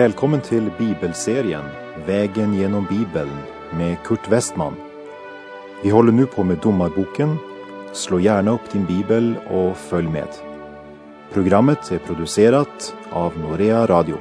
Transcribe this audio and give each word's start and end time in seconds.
Välkommen 0.00 0.40
till 0.40 0.70
bibelserien 0.78 1.64
Vägen 2.06 2.54
genom 2.54 2.86
Bibeln 2.90 3.38
med 3.72 3.96
Kurt 4.04 4.28
Westman. 4.28 4.74
Vi 5.82 5.90
håller 5.90 6.12
nu 6.12 6.26
på 6.26 6.44
med 6.44 6.58
Domarboken. 6.58 7.36
Slå 7.92 8.20
gärna 8.20 8.50
upp 8.50 8.72
din 8.72 8.84
bibel 8.84 9.34
och 9.50 9.76
följ 9.76 10.08
med. 10.08 10.28
Programmet 11.32 11.92
är 11.92 11.98
producerat 11.98 12.94
av 13.10 13.38
Norea 13.38 13.86
Radio. 13.86 14.16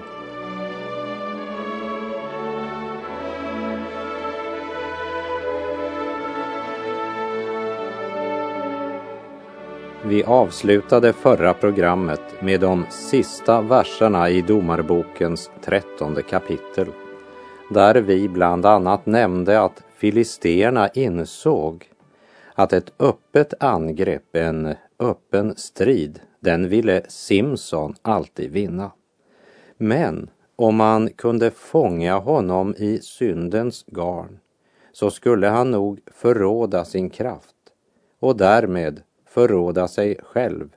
Vi 10.10 10.24
avslutade 10.24 11.14
förra 11.14 11.54
programmet 11.54 12.22
med 12.42 12.60
de 12.60 12.86
sista 12.90 13.62
verserna 13.62 14.30
i 14.30 14.42
Domarbokens 14.42 15.52
trettonde 15.62 16.22
kapitel. 16.22 16.88
Där 17.70 17.96
vi 17.96 18.30
bland 18.30 18.66
annat 18.66 19.06
nämnde 19.06 19.62
att 19.62 19.84
filisterna 19.96 20.90
insåg 20.90 21.90
att 22.56 22.74
ett 22.74 22.94
öppet 23.00 23.54
angrepp, 23.64 24.36
en 24.36 24.76
öppen 25.00 25.56
strid, 25.56 26.20
den 26.40 26.70
ville 26.70 27.02
Simson 27.08 27.96
alltid 28.02 28.52
vinna. 28.52 28.92
Men 29.78 30.30
om 30.56 30.76
man 30.76 31.10
kunde 31.10 31.52
fånga 31.52 32.18
honom 32.18 32.76
i 32.78 33.00
syndens 33.02 33.86
garn 33.88 34.40
så 34.92 35.12
skulle 35.12 35.48
han 35.48 35.72
nog 35.72 36.00
förråda 36.12 36.86
sin 36.86 37.10
kraft 37.10 37.56
och 38.20 38.38
därmed 38.38 39.02
förråda 39.30 39.88
sig 39.88 40.18
själv. 40.24 40.70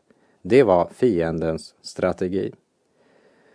Det 0.42 0.62
var 0.62 0.88
fiendens 0.94 1.74
strategi. 1.82 2.52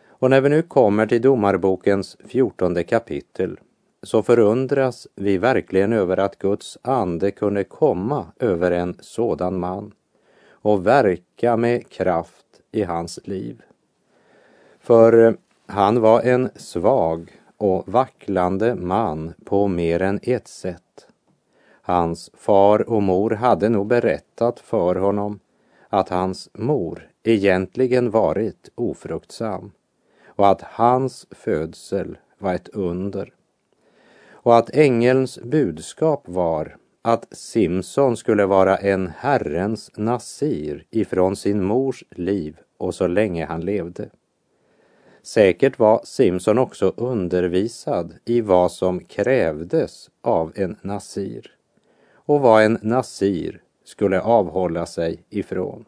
Och 0.08 0.30
när 0.30 0.42
vi 0.42 0.50
nu 0.50 0.62
kommer 0.62 1.08
till 1.08 1.22
Domarbokens 1.22 2.18
fjortonde 2.26 2.84
kapitel 2.84 3.60
så 4.04 4.24
förundras 4.24 5.08
vi 5.16 5.38
verkligen 5.38 5.94
över 5.94 6.18
att 6.18 6.38
Guds 6.40 6.78
ande 6.82 7.32
kunde 7.32 7.64
komma 7.64 8.26
över 8.40 8.72
en 8.72 8.98
sådan 9.00 9.60
man 9.60 9.92
och 10.50 10.88
verka 10.88 11.58
med 11.58 11.90
kraft 11.90 12.46
i 12.72 12.84
hans 12.84 13.20
liv. 13.24 13.62
För 14.80 15.26
eh, 15.28 15.34
han 15.66 16.02
var 16.02 16.22
en 16.22 16.50
svag 16.56 17.32
och 17.58 17.84
vacklande 17.88 18.76
man 18.76 19.34
på 19.46 19.68
mer 19.68 20.02
än 20.02 20.20
ett 20.24 20.48
sätt. 20.48 21.08
Hans 21.88 22.32
far 22.34 22.90
och 22.90 23.04
mor 23.04 23.30
hade 23.30 23.70
nog 23.70 23.88
berättat 23.88 24.60
för 24.60 24.96
honom 24.96 25.40
att 25.90 26.10
hans 26.10 26.50
mor 26.54 27.10
egentligen 27.24 28.10
varit 28.10 28.70
ofruktsam 28.76 29.72
och 30.28 30.48
att 30.48 30.62
hans 30.62 31.28
födsel 31.32 32.18
var 32.38 32.54
ett 32.54 32.70
under. 32.70 33.34
Och 34.30 34.58
att 34.58 34.70
ängelns 34.70 35.40
budskap 35.40 36.24
var 36.26 36.78
att 37.02 37.28
Simson 37.32 38.18
skulle 38.18 38.46
vara 38.46 38.78
en 38.78 39.12
Herrens 39.18 39.92
nasir 39.98 40.86
ifrån 40.90 41.36
sin 41.36 41.64
mors 41.64 42.04
liv 42.10 42.58
och 42.78 42.96
så 42.96 43.08
länge 43.08 43.46
han 43.46 43.62
levde. 43.62 44.10
Säkert 45.24 45.80
var 45.80 46.02
Simson 46.04 46.58
också 46.58 46.94
undervisad 46.98 48.14
i 48.26 48.42
vad 48.42 48.72
som 48.72 49.00
krävdes 49.00 50.10
av 50.22 50.52
en 50.56 50.76
nasir 50.82 51.57
och 52.28 52.42
vad 52.42 52.64
en 52.64 52.80
nasir 52.82 53.62
skulle 53.84 54.22
avhålla 54.22 54.86
sig 54.86 55.24
ifrån. 55.30 55.86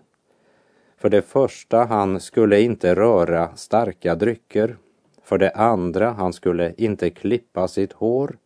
För 0.97 1.09
det 1.09 1.21
första, 1.21 1.83
han 1.83 2.19
skulle 2.19 2.61
inte 2.61 2.95
röra 2.95 3.55
starka 3.55 4.15
drycker. 4.15 4.77
För 5.23 5.37
det 5.37 5.51
andra, 5.51 6.11
han 6.11 6.33
skulle 6.33 6.73
inte 6.77 7.09
klippa 7.09 7.67
sitt 7.67 7.93
hår. 7.93 8.37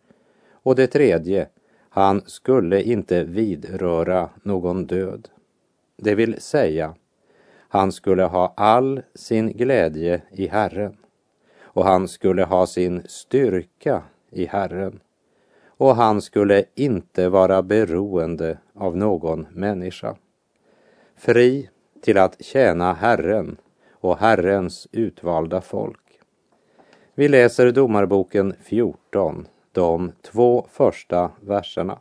Och 0.52 0.76
det 0.76 0.88
tredje, 0.88 1.48
han 1.90 2.22
skulle 2.26 2.84
inte 2.84 3.24
vidröra 3.24 4.30
någon 4.44 4.86
död. 4.86 5.30
Det 5.98 6.16
vill 6.16 6.42
säga, 6.42 6.96
han 7.70 7.92
skulle 7.92 8.24
ha 8.24 8.54
all 8.58 9.02
sin 9.16 9.52
glädje 9.52 10.22
i 10.32 10.48
Herren 10.48 10.98
och 11.62 11.86
han 11.86 12.08
skulle 12.08 12.44
ha 12.44 12.68
sin 12.68 13.04
styrka 13.06 14.04
i 14.32 14.46
Herren 14.46 15.00
och 15.78 15.96
han 15.96 16.22
skulle 16.22 16.66
inte 16.76 17.30
vara 17.30 17.62
beroende 17.62 18.58
av 18.74 18.98
någon 18.98 19.48
människa. 19.52 20.16
Fri 21.16 21.70
till 22.02 22.18
att 22.18 22.44
tjäna 22.44 22.94
Herren 22.94 23.58
och 23.92 24.18
Herrens 24.18 24.88
utvalda 24.92 25.62
folk. 25.62 26.20
Vi 27.16 27.28
läser 27.28 27.72
Domarboken 27.72 28.54
14, 28.64 29.48
de 29.72 30.12
två 30.22 30.68
första 30.72 31.32
verserna. 31.42 32.00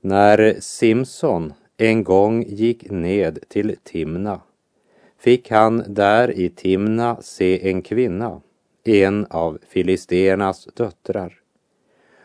När 0.00 0.56
Simson 0.60 1.52
en 1.76 2.04
gång 2.04 2.42
gick 2.42 2.90
ned 2.90 3.38
till 3.48 3.76
Timna 3.82 4.40
fick 5.18 5.50
han 5.50 5.84
där 5.86 6.30
i 6.30 6.50
Timna 6.50 7.22
se 7.22 7.70
en 7.70 7.82
kvinna, 7.82 8.40
en 8.84 9.26
av 9.30 9.58
filisternas 9.68 10.64
döttrar. 10.64 11.41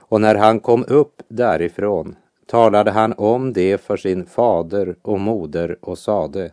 Och 0.09 0.21
när 0.21 0.35
han 0.35 0.59
kom 0.59 0.85
upp 0.87 1.23
därifrån 1.27 2.15
talade 2.45 2.91
han 2.91 3.13
om 3.13 3.53
det 3.53 3.81
för 3.81 3.97
sin 3.97 4.25
fader 4.25 4.95
och 5.01 5.19
moder 5.19 5.77
och 5.81 5.97
sade 5.97 6.51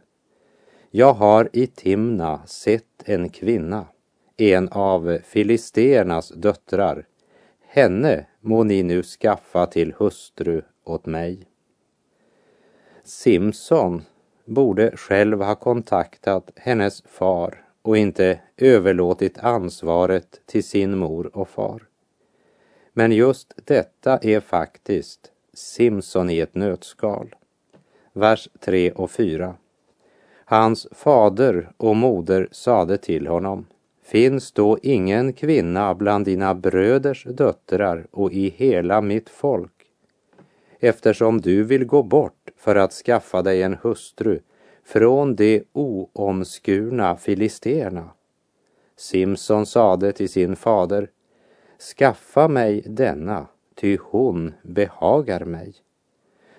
Jag 0.91 1.13
har 1.13 1.49
i 1.53 1.67
Timna 1.67 2.41
sett 2.47 3.03
en 3.05 3.29
kvinna, 3.29 3.87
en 4.37 4.69
av 4.69 5.19
filisternas 5.25 6.29
döttrar. 6.29 7.07
Henne 7.67 8.27
må 8.41 8.65
ni 8.65 8.83
nu 8.83 9.03
skaffa 9.03 9.67
till 9.67 9.95
hustru 9.99 10.63
åt 10.85 11.07
mig. 11.07 11.47
Simson 13.05 14.03
borde 14.45 14.97
själv 14.97 15.43
ha 15.43 15.55
kontaktat 15.55 16.51
hennes 16.57 17.03
far 17.03 17.65
och 17.83 17.97
inte 17.97 18.41
överlåtit 18.57 19.39
ansvaret 19.39 20.41
till 20.47 20.65
sin 20.65 20.99
mor 20.99 21.37
och 21.37 21.49
far. 21.49 21.83
Men 22.97 23.13
just 23.13 23.55
detta 23.65 24.19
är 24.19 24.41
faktiskt 24.41 25.33
Simson 25.53 26.31
i 26.31 26.39
ett 26.39 26.55
nötskal. 26.55 27.35
Vers 28.13 28.49
3 28.61 28.93
och 28.93 29.11
4. 29.11 29.55
Hans 30.45 30.87
fader 30.93 31.69
och 31.77 31.97
moder 31.97 32.49
sade 32.53 32.97
till 32.97 33.27
honom 33.27 33.67
Finns 34.03 34.53
då 34.53 34.79
ingen 34.83 35.33
kvinna 35.33 35.95
bland 35.95 36.25
dina 36.25 36.55
bröders 36.55 37.25
döttrar 37.25 38.07
och 38.11 38.33
i 38.33 38.49
hela 38.57 39.01
mitt 39.01 39.29
folk? 39.29 39.73
Eftersom 40.81 41.41
du 41.41 41.65
vill 41.65 41.85
gå 41.85 42.03
bort 42.03 42.51
för 42.57 42.77
att 42.77 42.93
skaffa 42.93 43.43
dig 43.43 43.63
en 43.63 43.77
hustru 43.83 44.41
från 44.85 45.37
de 45.37 45.65
oomskurna 45.73 47.17
filisterna. 47.17 48.11
Simson 48.97 49.67
sade 49.67 50.13
till 50.13 50.29
sin 50.29 50.57
fader 50.57 51.11
Skaffa 51.79 52.49
mig 52.49 52.83
denna, 52.87 53.47
ty 53.75 53.99
hon 54.01 54.55
behagar 54.63 55.45
mig. 55.45 55.75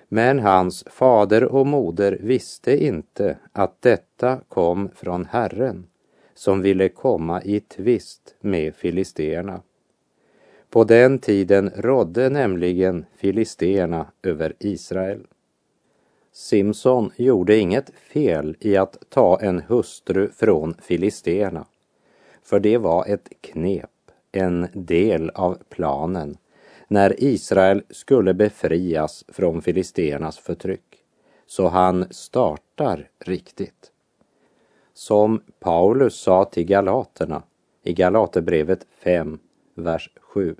Men 0.08 0.40
hans 0.40 0.84
fader 0.88 1.44
och 1.44 1.68
moder 1.68 2.18
visste 2.22 2.84
inte 2.86 3.38
att 3.52 3.82
detta 3.82 4.40
kom 4.48 4.90
från 4.96 5.26
Herren, 5.26 5.88
som 6.34 6.62
ville 6.62 6.90
komma 6.90 7.42
i 7.42 7.60
tvist 7.60 8.36
med 8.42 8.76
filisterna. 8.76 9.62
På 10.70 10.84
den 10.84 11.20
tiden 11.20 11.72
rådde 11.76 12.30
nämligen 12.30 13.06
filisterna 13.18 14.06
över 14.24 14.54
Israel. 14.60 15.28
Simson 16.32 17.12
gjorde 17.16 17.58
inget 17.58 17.90
fel 17.96 18.58
i 18.60 18.78
att 18.78 18.98
ta 19.10 19.40
en 19.42 19.62
hustru 19.62 20.30
från 20.30 20.74
filisterna, 20.82 21.66
för 22.44 22.60
det 22.60 22.78
var 22.78 23.06
ett 23.06 23.30
knep 23.42 23.95
en 24.36 24.68
del 24.74 25.30
av 25.30 25.58
planen 25.70 26.38
när 26.88 27.24
Israel 27.24 27.84
skulle 27.90 28.34
befrias 28.34 29.26
från 29.28 29.62
filisternas 29.62 30.38
förtryck. 30.38 31.04
Så 31.48 31.68
han 31.68 32.06
startar 32.12 33.10
riktigt. 33.20 33.92
Som 34.94 35.42
Paulus 35.60 36.16
sa 36.16 36.46
till 36.46 36.66
galaterna 36.66 37.44
i 37.84 37.94
Galaterbrevet 37.94 38.88
5, 39.04 39.40
vers 39.76 40.10
7. 40.22 40.56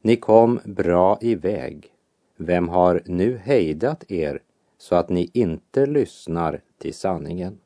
Ni 0.00 0.16
kom 0.16 0.60
bra 0.64 1.18
iväg. 1.20 1.92
Vem 2.36 2.68
har 2.68 3.02
nu 3.06 3.36
hejdat 3.44 4.10
er 4.10 4.42
så 4.78 4.94
att 4.94 5.08
ni 5.08 5.30
inte 5.32 5.86
lyssnar 5.86 6.60
till 6.78 6.94
sanningen? 6.94 7.58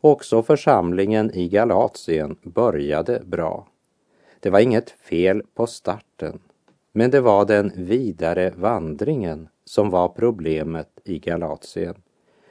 Också 0.00 0.42
församlingen 0.42 1.30
i 1.34 1.48
Galatien 1.48 2.36
började 2.42 3.22
bra. 3.24 3.68
Det 4.44 4.50
var 4.50 4.60
inget 4.60 4.90
fel 4.90 5.42
på 5.54 5.66
starten, 5.66 6.38
men 6.92 7.10
det 7.10 7.20
var 7.20 7.44
den 7.44 7.72
vidare 7.76 8.50
vandringen 8.56 9.48
som 9.64 9.90
var 9.90 10.08
problemet 10.08 10.88
i 11.04 11.18
Galatien. 11.18 11.94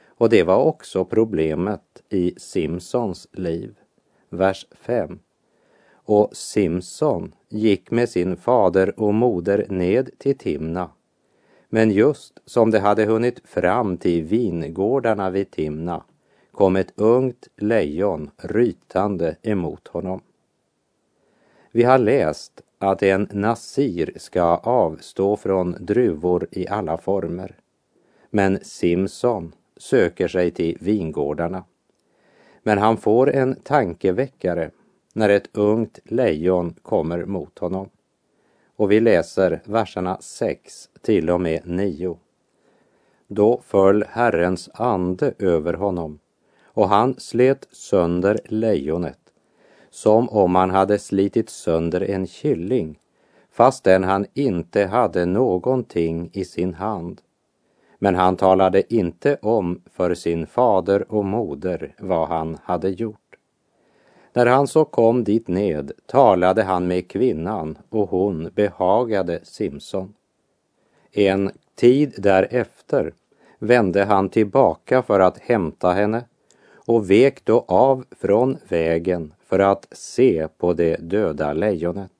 Och 0.06 0.28
det 0.28 0.42
var 0.42 0.64
också 0.64 1.04
problemet 1.04 2.02
i 2.08 2.34
Simpsons 2.36 3.28
liv. 3.32 3.74
Vers 4.30 4.66
5. 4.70 5.18
och 5.94 6.36
Simson 6.36 7.34
gick 7.48 7.90
med 7.90 8.08
sin 8.08 8.36
fader 8.36 9.00
och 9.00 9.14
moder 9.14 9.66
ned 9.68 10.10
till 10.18 10.38
Timna. 10.38 10.90
Men 11.68 11.90
just 11.90 12.38
som 12.44 12.70
de 12.70 12.78
hade 12.78 13.04
hunnit 13.04 13.40
fram 13.44 13.96
till 13.96 14.22
vingårdarna 14.22 15.30
vid 15.30 15.50
Timna 15.50 16.04
kom 16.52 16.76
ett 16.76 16.92
ungt 16.96 17.48
lejon 17.56 18.30
rytande 18.36 19.36
emot 19.42 19.88
honom. 19.88 20.20
Vi 21.76 21.82
har 21.82 21.98
läst 21.98 22.60
att 22.78 23.02
en 23.02 23.28
nasir 23.32 24.12
ska 24.16 24.42
avstå 24.56 25.36
från 25.36 25.76
druvor 25.80 26.48
i 26.50 26.68
alla 26.68 26.98
former. 26.98 27.56
Men 28.30 28.58
Simson 28.62 29.54
söker 29.76 30.28
sig 30.28 30.50
till 30.50 30.78
vingårdarna. 30.80 31.64
Men 32.62 32.78
han 32.78 32.96
får 32.96 33.30
en 33.30 33.56
tankeväckare 33.62 34.70
när 35.12 35.28
ett 35.28 35.56
ungt 35.56 35.98
lejon 36.04 36.74
kommer 36.82 37.24
mot 37.24 37.58
honom. 37.58 37.88
Och 38.76 38.90
vi 38.90 39.00
läser 39.00 39.62
verserna 39.64 40.18
6 40.20 40.88
till 41.02 41.30
och 41.30 41.40
med 41.40 41.60
9. 41.64 42.18
Då 43.26 43.60
föll 43.64 44.04
Herrens 44.08 44.70
ande 44.74 45.34
över 45.38 45.74
honom 45.74 46.18
och 46.62 46.88
han 46.88 47.14
slet 47.18 47.68
sönder 47.70 48.40
lejonet 48.44 49.23
som 49.94 50.28
om 50.28 50.54
han 50.54 50.70
hade 50.70 50.98
slitit 50.98 51.50
sönder 51.50 52.10
en 52.10 52.26
killing 52.26 52.98
fastän 53.52 54.04
han 54.04 54.26
inte 54.34 54.84
hade 54.84 55.26
någonting 55.26 56.30
i 56.32 56.44
sin 56.44 56.74
hand. 56.74 57.20
Men 57.98 58.14
han 58.14 58.36
talade 58.36 58.94
inte 58.94 59.36
om 59.42 59.82
för 59.92 60.14
sin 60.14 60.46
fader 60.46 61.12
och 61.12 61.24
moder 61.24 61.94
vad 61.98 62.28
han 62.28 62.58
hade 62.64 62.88
gjort. 62.88 63.36
När 64.32 64.46
han 64.46 64.66
så 64.66 64.84
kom 64.84 65.24
dit 65.24 65.48
ned 65.48 65.92
talade 66.06 66.62
han 66.62 66.86
med 66.86 67.08
kvinnan 67.08 67.78
och 67.88 68.08
hon 68.08 68.50
behagade 68.54 69.40
Simson. 69.42 70.14
En 71.12 71.50
tid 71.74 72.14
därefter 72.18 73.12
vände 73.58 74.04
han 74.04 74.28
tillbaka 74.28 75.02
för 75.02 75.20
att 75.20 75.38
hämta 75.38 75.92
henne 75.92 76.24
och 76.86 77.10
vek 77.10 77.44
då 77.44 77.64
av 77.68 78.04
från 78.20 78.58
vägen 78.68 79.32
för 79.46 79.58
att 79.58 79.88
se 79.92 80.48
på 80.48 80.72
det 80.72 80.96
döda 80.96 81.52
lejonet. 81.52 82.10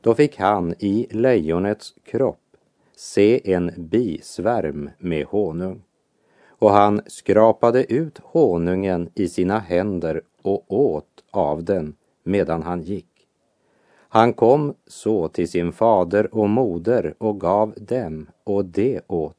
Då 0.00 0.14
fick 0.14 0.38
han 0.38 0.74
i 0.78 1.06
lejonets 1.10 1.94
kropp 2.04 2.56
se 2.96 3.52
en 3.52 3.72
bisvärm 3.76 4.90
med 4.98 5.26
honung 5.26 5.82
och 6.48 6.70
han 6.70 7.00
skrapade 7.06 7.92
ut 7.92 8.18
honungen 8.18 9.10
i 9.14 9.28
sina 9.28 9.58
händer 9.58 10.22
och 10.42 10.64
åt 10.68 11.24
av 11.30 11.64
den 11.64 11.96
medan 12.22 12.62
han 12.62 12.82
gick. 12.82 13.06
Han 14.12 14.32
kom 14.32 14.74
så 14.86 15.28
till 15.28 15.48
sin 15.48 15.72
fader 15.72 16.34
och 16.34 16.48
moder 16.48 17.14
och 17.18 17.40
gav 17.40 17.74
dem 17.76 18.26
och 18.44 18.64
de 18.64 19.00
åt. 19.06 19.36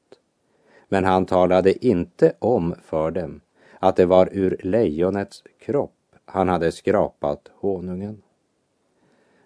Men 0.90 1.06
han 1.06 1.26
talade 1.26 1.86
inte 1.86 2.34
om 2.40 2.76
för 2.84 3.12
dem 3.12 3.42
att 3.80 3.96
det 3.96 4.06
var 4.06 4.30
ur 4.32 4.58
lejonets 4.64 5.44
kropp 5.60 6.01
han 6.32 6.50
hade 6.50 6.72
skrapat 6.72 7.52
honungen. 7.56 8.22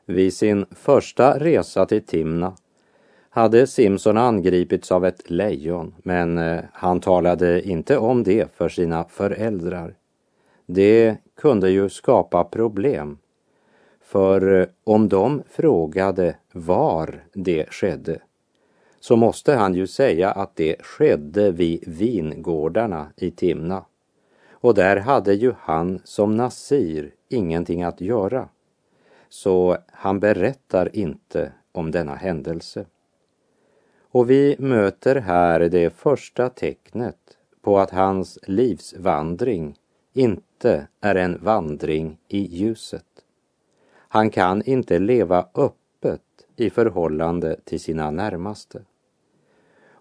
Vid 0.05 0.33
sin 0.33 0.65
första 0.71 1.39
resa 1.39 1.85
till 1.85 2.05
Timna 2.05 2.55
hade 3.29 3.67
Simson 3.67 4.17
angripits 4.17 4.91
av 4.91 5.05
ett 5.05 5.29
lejon, 5.29 5.95
men 6.03 6.37
eh, 6.37 6.63
han 6.73 6.99
talade 6.99 7.67
inte 7.67 7.97
om 7.97 8.23
det 8.23 8.55
för 8.55 8.69
sina 8.69 9.03
föräldrar. 9.03 9.95
Det 10.65 11.17
kunde 11.35 11.69
ju 11.69 11.89
skapa 11.89 12.43
problem. 12.43 13.17
För 14.01 14.61
eh, 14.61 14.67
om 14.83 15.09
de 15.09 15.43
frågade 15.49 16.35
var 16.51 17.23
det 17.33 17.73
skedde 17.73 18.19
så 19.05 19.15
måste 19.15 19.53
han 19.53 19.75
ju 19.75 19.87
säga 19.87 20.31
att 20.31 20.55
det 20.55 20.75
skedde 20.79 21.51
vid 21.51 21.83
vingårdarna 21.87 23.07
i 23.17 23.31
Timna. 23.31 23.85
Och 24.65 24.73
där 24.73 24.97
hade 24.97 25.33
ju 25.33 25.53
han 25.59 26.01
som 26.03 26.35
Nasir 26.35 27.11
ingenting 27.29 27.83
att 27.83 28.01
göra. 28.01 28.49
Så 29.29 29.77
han 29.91 30.19
berättar 30.19 30.95
inte 30.95 31.51
om 31.71 31.91
denna 31.91 32.15
händelse. 32.15 32.85
Och 34.11 34.29
vi 34.29 34.55
möter 34.59 35.15
här 35.15 35.59
det 35.59 35.89
första 35.89 36.49
tecknet 36.49 37.17
på 37.61 37.79
att 37.79 37.91
hans 37.91 38.39
livsvandring 38.47 39.75
inte 40.13 40.87
är 41.01 41.15
en 41.15 41.43
vandring 41.43 42.17
i 42.27 42.57
ljuset. 42.57 43.05
Han 43.91 44.29
kan 44.29 44.61
inte 44.61 44.99
leva 44.99 45.47
öppet 45.55 46.21
i 46.55 46.69
förhållande 46.69 47.59
till 47.63 47.79
sina 47.79 48.11
närmaste. 48.11 48.81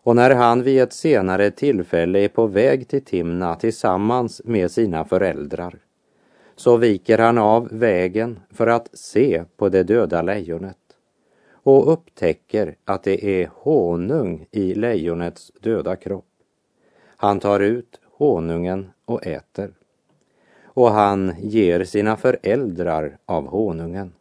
Och 0.04 0.16
när 0.16 0.30
han 0.30 0.62
vid 0.62 0.82
ett 0.82 0.92
senare 0.92 1.50
tillfälle 1.50 2.18
är 2.18 2.28
på 2.28 2.46
väg 2.46 2.88
till 2.88 3.04
Timna 3.04 3.54
tillsammans 3.54 4.42
med 4.44 4.70
sina 4.70 5.04
föräldrar 5.04 5.78
så 6.56 6.76
viker 6.76 7.18
han 7.18 7.38
av 7.38 7.68
vägen 7.72 8.40
för 8.50 8.66
att 8.66 8.88
se 8.92 9.44
på 9.56 9.68
det 9.68 9.82
döda 9.82 10.22
lejonet 10.22 10.76
och 11.52 11.92
upptäcker 11.92 12.76
att 12.84 13.02
det 13.02 13.24
är 13.24 13.50
honung 13.54 14.46
i 14.50 14.74
lejonets 14.74 15.52
döda 15.60 15.96
kropp. 15.96 16.26
Han 17.16 17.40
tar 17.40 17.60
ut 17.60 18.00
honungen 18.18 18.90
och 19.04 19.26
äter. 19.26 19.70
Och 20.64 20.90
han 20.90 21.34
ger 21.38 21.84
sina 21.84 22.16
föräldrar 22.16 23.18
av 23.26 23.46
honungen, 23.46 24.12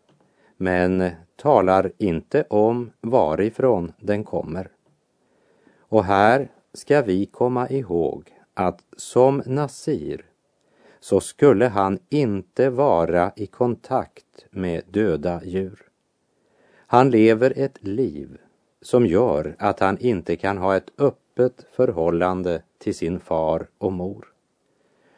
men 0.57 1.09
talar 1.35 1.91
inte 1.97 2.45
om 2.49 2.91
varifrån 3.01 3.93
den 3.99 4.23
kommer. 4.23 4.69
Och 5.93 6.05
här 6.05 6.51
ska 6.73 7.01
vi 7.01 7.25
komma 7.25 7.69
ihåg 7.69 8.33
att 8.53 8.83
som 8.97 9.43
Nasir 9.45 10.25
så 10.99 11.19
skulle 11.19 11.67
han 11.67 11.99
inte 12.09 12.69
vara 12.69 13.31
i 13.35 13.45
kontakt 13.45 14.45
med 14.49 14.81
döda 14.89 15.41
djur. 15.43 15.81
Han 16.75 17.11
lever 17.11 17.53
ett 17.55 17.83
liv 17.83 18.37
som 18.81 19.05
gör 19.05 19.55
att 19.59 19.79
han 19.79 19.97
inte 19.97 20.35
kan 20.35 20.57
ha 20.57 20.75
ett 20.75 20.91
öppet 20.97 21.65
förhållande 21.71 22.61
till 22.77 22.95
sin 22.95 23.19
far 23.19 23.67
och 23.77 23.93
mor. 23.93 24.25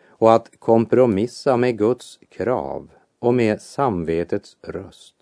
Och 0.07 0.33
att 0.33 0.59
kompromissa 0.59 1.57
med 1.57 1.77
Guds 1.77 2.19
krav 2.29 2.89
och 3.19 3.33
med 3.33 3.61
samvetets 3.61 4.57
röst 4.61 5.15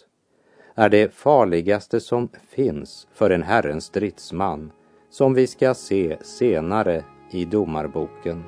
är 0.75 0.89
det 0.89 1.13
farligaste 1.13 1.99
som 1.99 2.29
finns 2.49 3.07
för 3.13 3.29
en 3.29 3.43
Herrens 3.43 3.85
stridsman 3.85 4.71
som 5.13 5.33
vi 5.33 5.47
ska 5.47 5.73
se 5.73 6.17
senare 6.21 7.03
i 7.31 7.45
Domarboken. 7.45 8.43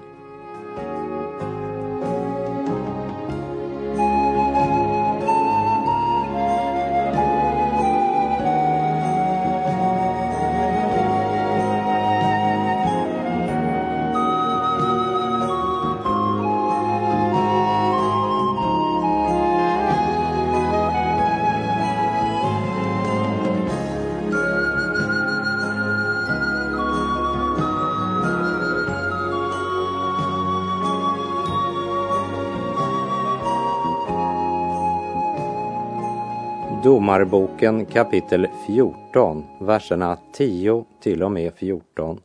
Domarboken 36.86 37.86
kapitel 37.86 38.48
14, 38.68 39.44
verserna 39.62 40.18
10 40.34 40.86
till 41.02 41.24
och 41.24 41.32
med 41.32 41.54
14. 41.54 42.22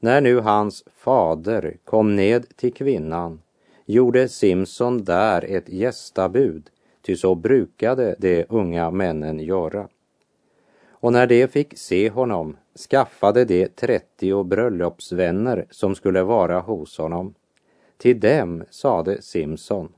När 0.00 0.20
nu 0.20 0.40
hans 0.40 0.84
fader 0.96 1.76
kom 1.84 2.16
ned 2.16 2.56
till 2.56 2.72
kvinnan 2.72 3.40
gjorde 3.86 4.28
Simson 4.28 5.04
där 5.04 5.44
ett 5.44 5.68
gästabud, 5.68 6.70
ty 7.02 7.16
så 7.16 7.34
brukade 7.34 8.16
de 8.18 8.44
unga 8.48 8.90
männen 8.90 9.40
göra. 9.40 9.88
Och 10.88 11.12
när 11.12 11.26
de 11.26 11.48
fick 11.48 11.78
se 11.78 12.10
honom 12.10 12.56
skaffade 12.90 13.44
de 13.44 13.68
trettio 13.68 14.42
bröllopsvänner 14.42 15.66
som 15.70 15.94
skulle 15.94 16.22
vara 16.22 16.60
hos 16.60 16.98
honom. 16.98 17.34
Till 17.96 18.20
dem 18.20 18.64
sade 18.70 19.22
Simson, 19.22 19.92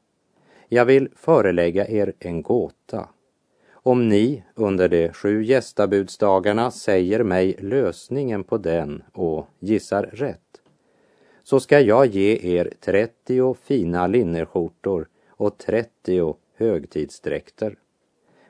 jag 0.69 0.85
vill 0.85 1.09
förelägga 1.15 1.89
er 1.89 2.13
en 2.19 2.43
gåta. 2.43 3.09
Om 3.87 4.09
ni 4.09 4.43
under 4.55 4.89
de 4.89 5.13
sju 5.13 5.43
gästabudsdagarna 5.43 6.71
säger 6.71 7.23
mig 7.23 7.57
lösningen 7.59 8.45
på 8.45 8.59
den 8.59 9.03
och 9.13 9.47
gissar 9.59 10.03
rätt, 10.03 10.61
så 11.43 11.61
ska 11.61 11.81
jag 11.81 12.07
ge 12.07 12.57
er 12.57 12.73
trettio 12.81 13.55
fina 13.55 14.07
linneskjortor 14.07 15.09
och 15.29 15.59
trettio 15.59 16.37
högtidsdräkter. 16.57 17.77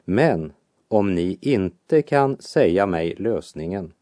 Men 0.05 0.52
om 0.88 1.14
ni 1.14 1.38
inte 1.40 2.02
kan 2.02 2.37
säga 2.38 2.87
mig 2.87 3.14
lösningen 3.19 3.93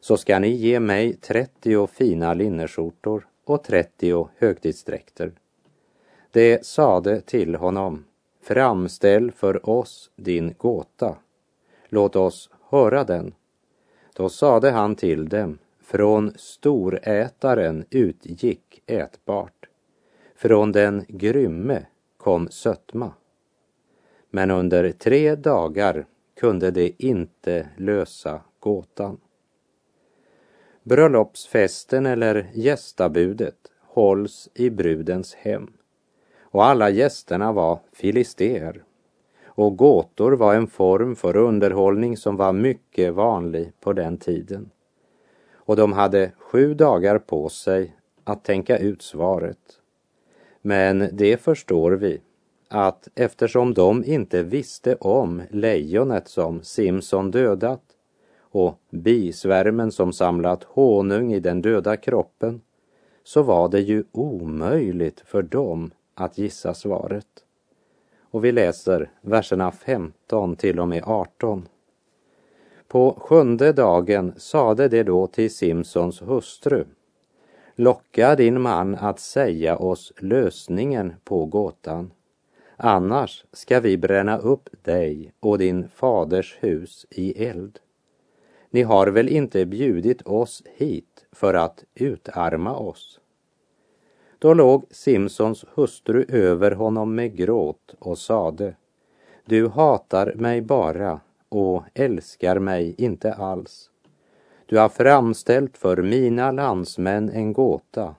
så 0.00 0.16
ska 0.16 0.38
ni 0.38 0.48
ge 0.48 0.80
mig 0.80 1.14
30 1.14 1.86
fina 1.86 2.34
linneskjortor 2.34 3.26
och 3.44 3.64
30 3.64 4.28
högtidsdräkter. 4.38 5.32
Det 6.30 6.66
sade 6.66 7.20
till 7.20 7.54
honom, 7.54 8.04
framställ 8.48 9.32
för 9.32 9.70
oss 9.70 10.10
din 10.16 10.54
gåta. 10.58 11.16
Låt 11.88 12.16
oss 12.16 12.50
höra 12.70 13.04
den. 13.04 13.34
Då 14.12 14.28
sade 14.28 14.70
han 14.70 14.96
till 14.96 15.28
dem, 15.28 15.58
från 15.82 16.32
storätaren 16.36 17.84
utgick 17.90 18.82
ätbart. 18.86 19.68
Från 20.36 20.72
den 20.72 21.04
grymme 21.08 21.86
kom 22.16 22.48
sötma. 22.50 23.12
Men 24.30 24.50
under 24.50 24.92
tre 24.92 25.34
dagar 25.34 26.06
kunde 26.40 26.70
de 26.70 26.94
inte 26.98 27.68
lösa 27.76 28.40
gåtan. 28.60 29.20
Bröllopsfesten 30.82 32.06
eller 32.06 32.50
gästabudet 32.54 33.72
hålls 33.82 34.48
i 34.54 34.70
brudens 34.70 35.34
hem 35.34 35.77
och 36.50 36.64
alla 36.64 36.90
gästerna 36.90 37.52
var 37.52 37.78
filister. 37.92 38.82
Och 39.44 39.76
gåtor 39.76 40.32
var 40.32 40.54
en 40.54 40.66
form 40.66 41.16
för 41.16 41.36
underhållning 41.36 42.16
som 42.16 42.36
var 42.36 42.52
mycket 42.52 43.14
vanlig 43.14 43.72
på 43.80 43.92
den 43.92 44.16
tiden. 44.16 44.70
Och 45.54 45.76
de 45.76 45.92
hade 45.92 46.32
sju 46.38 46.74
dagar 46.74 47.18
på 47.18 47.48
sig 47.48 47.96
att 48.24 48.44
tänka 48.44 48.78
ut 48.78 49.02
svaret. 49.02 49.58
Men 50.62 51.08
det 51.12 51.40
förstår 51.40 51.92
vi 51.92 52.20
att 52.68 53.08
eftersom 53.14 53.74
de 53.74 54.04
inte 54.04 54.42
visste 54.42 54.94
om 54.94 55.42
lejonet 55.50 56.28
som 56.28 56.62
Simson 56.62 57.30
dödat 57.30 57.82
och 58.40 58.78
bisvärmen 58.90 59.92
som 59.92 60.12
samlat 60.12 60.64
honung 60.64 61.32
i 61.32 61.40
den 61.40 61.62
döda 61.62 61.96
kroppen 61.96 62.60
så 63.24 63.42
var 63.42 63.68
det 63.68 63.80
ju 63.80 64.04
omöjligt 64.12 65.20
för 65.20 65.42
dem 65.42 65.90
att 66.20 66.38
gissa 66.38 66.74
svaret. 66.74 67.44
Och 68.30 68.44
vi 68.44 68.52
läser 68.52 69.10
verserna 69.20 69.72
15 69.72 70.56
till 70.56 70.80
och 70.80 70.88
med 70.88 71.02
18. 71.06 71.68
På 72.88 73.18
sjunde 73.20 73.72
dagen 73.72 74.32
sade 74.36 74.88
det 74.88 75.02
då 75.02 75.26
till 75.26 75.54
Simsons 75.54 76.22
hustru 76.22 76.84
Locka 77.80 78.34
din 78.34 78.60
man 78.60 78.94
att 78.94 79.20
säga 79.20 79.76
oss 79.76 80.12
lösningen 80.18 81.14
på 81.24 81.44
gåtan. 81.44 82.10
Annars 82.76 83.44
ska 83.52 83.80
vi 83.80 83.96
bränna 83.96 84.38
upp 84.38 84.68
dig 84.82 85.32
och 85.40 85.58
din 85.58 85.88
faders 85.88 86.58
hus 86.60 87.06
i 87.10 87.44
eld. 87.46 87.78
Ni 88.70 88.82
har 88.82 89.06
väl 89.06 89.28
inte 89.28 89.66
bjudit 89.66 90.22
oss 90.22 90.62
hit 90.76 91.26
för 91.32 91.54
att 91.54 91.84
utarma 91.94 92.76
oss? 92.76 93.20
Då 94.38 94.54
låg 94.54 94.84
Simsons 94.90 95.64
hustru 95.74 96.24
över 96.28 96.70
honom 96.70 97.14
med 97.14 97.36
gråt 97.36 97.94
och 97.98 98.18
sade 98.18 98.74
Du 99.44 99.68
hatar 99.68 100.32
mig 100.34 100.60
bara 100.60 101.20
och 101.48 101.82
älskar 101.94 102.58
mig 102.58 102.94
inte 102.98 103.32
alls. 103.32 103.90
Du 104.66 104.78
har 104.78 104.88
framställt 104.88 105.78
för 105.78 105.96
mina 105.96 106.52
landsmän 106.52 107.30
en 107.30 107.52
gåta, 107.52 108.14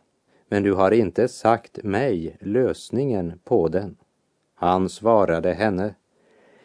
men 0.47 0.63
du 0.63 0.73
har 0.73 0.91
inte 0.91 1.27
sagt 1.27 1.83
mig 1.83 2.38
lösningen 2.39 3.39
på 3.43 3.67
den. 3.67 3.97
Han 4.55 4.89
svarade 4.89 5.53
henne, 5.53 5.95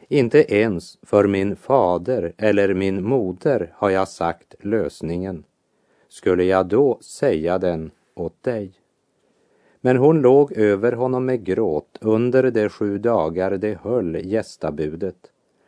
inte 0.09 0.55
ens 0.55 0.99
för 1.03 1.27
min 1.27 1.57
fader 1.57 2.33
eller 2.39 2.75
min 2.75 3.05
moder 3.05 3.73
har 3.75 3.91
jag 3.91 4.09
sagt 4.09 4.55
lösningen. 4.61 5.45
Skulle 6.09 6.45
jag 6.45 6.67
då 6.67 6.99
säga 7.01 7.59
den 7.59 7.91
åt 8.15 8.43
dig? 8.43 8.84
Men 9.85 9.97
hon 9.97 10.21
låg 10.21 10.53
över 10.53 10.93
honom 10.93 11.27
med 11.27 11.45
gråt 11.45 11.99
under 12.01 12.51
de 12.51 12.69
sju 12.69 12.99
dagar 12.99 13.57
de 13.57 13.75
höll 13.75 14.27
gästabudet. 14.27 15.17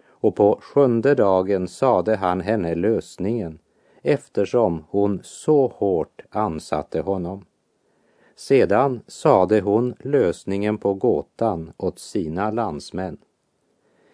Och 0.08 0.36
på 0.36 0.58
sjunde 0.62 1.14
dagen 1.14 1.68
sade 1.68 2.16
han 2.16 2.40
henne 2.40 2.74
lösningen 2.74 3.58
eftersom 4.02 4.84
hon 4.90 5.20
så 5.22 5.72
hårt 5.76 6.22
ansatte 6.30 7.00
honom. 7.00 7.44
Sedan 8.36 9.00
sade 9.06 9.60
hon 9.60 9.94
lösningen 10.00 10.78
på 10.78 10.94
gåtan 10.94 11.72
åt 11.76 11.98
sina 11.98 12.50
landsmän. 12.50 13.18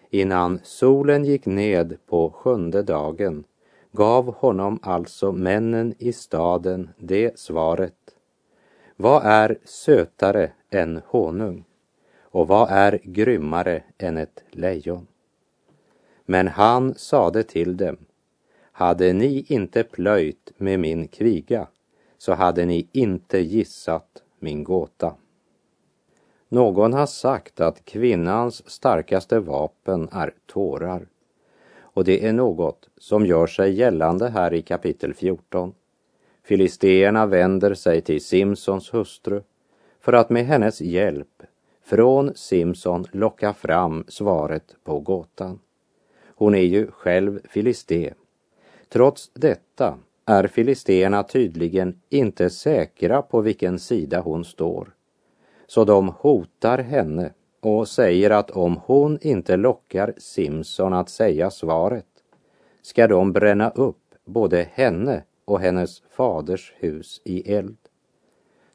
Innan 0.09 0.59
solen 0.63 1.25
gick 1.25 1.45
ned 1.45 1.97
på 2.07 2.29
sjunde 2.29 2.83
dagen 2.83 3.43
gav 3.91 4.35
honom 4.35 4.79
alltså 4.81 5.31
männen 5.31 5.93
i 5.99 6.13
staden 6.13 6.89
det 6.97 7.39
svaret 7.39 8.02
vad 9.03 9.25
är 9.25 9.57
sötare 9.63 10.51
än 10.69 11.01
honung? 11.05 11.65
Och 12.21 12.47
vad 12.47 12.69
är 12.71 12.99
grymmare 13.03 13.83
än 13.97 14.17
ett 14.17 14.43
lejon? 14.51 15.07
Men 16.25 16.47
han 16.47 16.95
sade 16.95 17.43
till 17.43 17.77
dem, 17.77 17.97
hade 18.71 19.13
ni 19.13 19.45
inte 19.47 19.83
plöjt 19.83 20.51
med 20.57 20.79
min 20.79 21.07
kviga 21.07 21.67
så 22.17 22.33
hade 22.33 22.65
ni 22.65 22.87
inte 22.91 23.39
gissat 23.39 24.23
min 24.39 24.63
gåta. 24.63 25.15
Någon 26.49 26.93
har 26.93 27.05
sagt 27.05 27.61
att 27.61 27.85
kvinnans 27.85 28.69
starkaste 28.69 29.39
vapen 29.39 30.09
är 30.11 30.33
tårar. 30.45 31.07
Och 31.75 32.03
det 32.03 32.25
är 32.27 32.33
något 32.33 32.89
som 32.97 33.25
gör 33.25 33.47
sig 33.47 33.73
gällande 33.73 34.29
här 34.29 34.53
i 34.53 34.61
kapitel 34.61 35.13
14. 35.13 35.73
Filisteerna 36.43 37.25
vänder 37.25 37.73
sig 37.73 38.01
till 38.01 38.23
Simsons 38.23 38.93
hustru 38.93 39.41
för 40.01 40.13
att 40.13 40.29
med 40.29 40.45
hennes 40.45 40.81
hjälp 40.81 41.43
från 41.85 42.31
Simson 42.35 43.05
locka 43.11 43.53
fram 43.53 44.05
svaret 44.07 44.75
på 44.83 44.99
gåtan. 44.99 45.59
Hon 46.35 46.55
är 46.55 46.61
ju 46.61 46.91
själv 46.91 47.39
filisté. 47.49 48.13
Trots 48.89 49.31
detta 49.33 49.97
är 50.25 50.47
filisteerna 50.47 51.23
tydligen 51.23 52.01
inte 52.09 52.49
säkra 52.49 53.21
på 53.21 53.41
vilken 53.41 53.79
sida 53.79 54.19
hon 54.19 54.45
står. 54.45 54.93
Så 55.67 55.83
de 55.83 56.09
hotar 56.09 56.77
henne 56.77 57.33
och 57.59 57.87
säger 57.87 58.29
att 58.29 58.51
om 58.51 58.79
hon 58.85 59.19
inte 59.21 59.57
lockar 59.57 60.13
Simson 60.17 60.93
att 60.93 61.09
säga 61.09 61.51
svaret 61.51 62.05
ska 62.81 63.07
de 63.07 63.33
bränna 63.33 63.69
upp 63.69 64.15
både 64.25 64.67
henne 64.73 65.23
och 65.45 65.59
hennes 65.59 66.01
faders 66.09 66.73
hus 66.77 67.21
i 67.25 67.53
eld. 67.53 67.77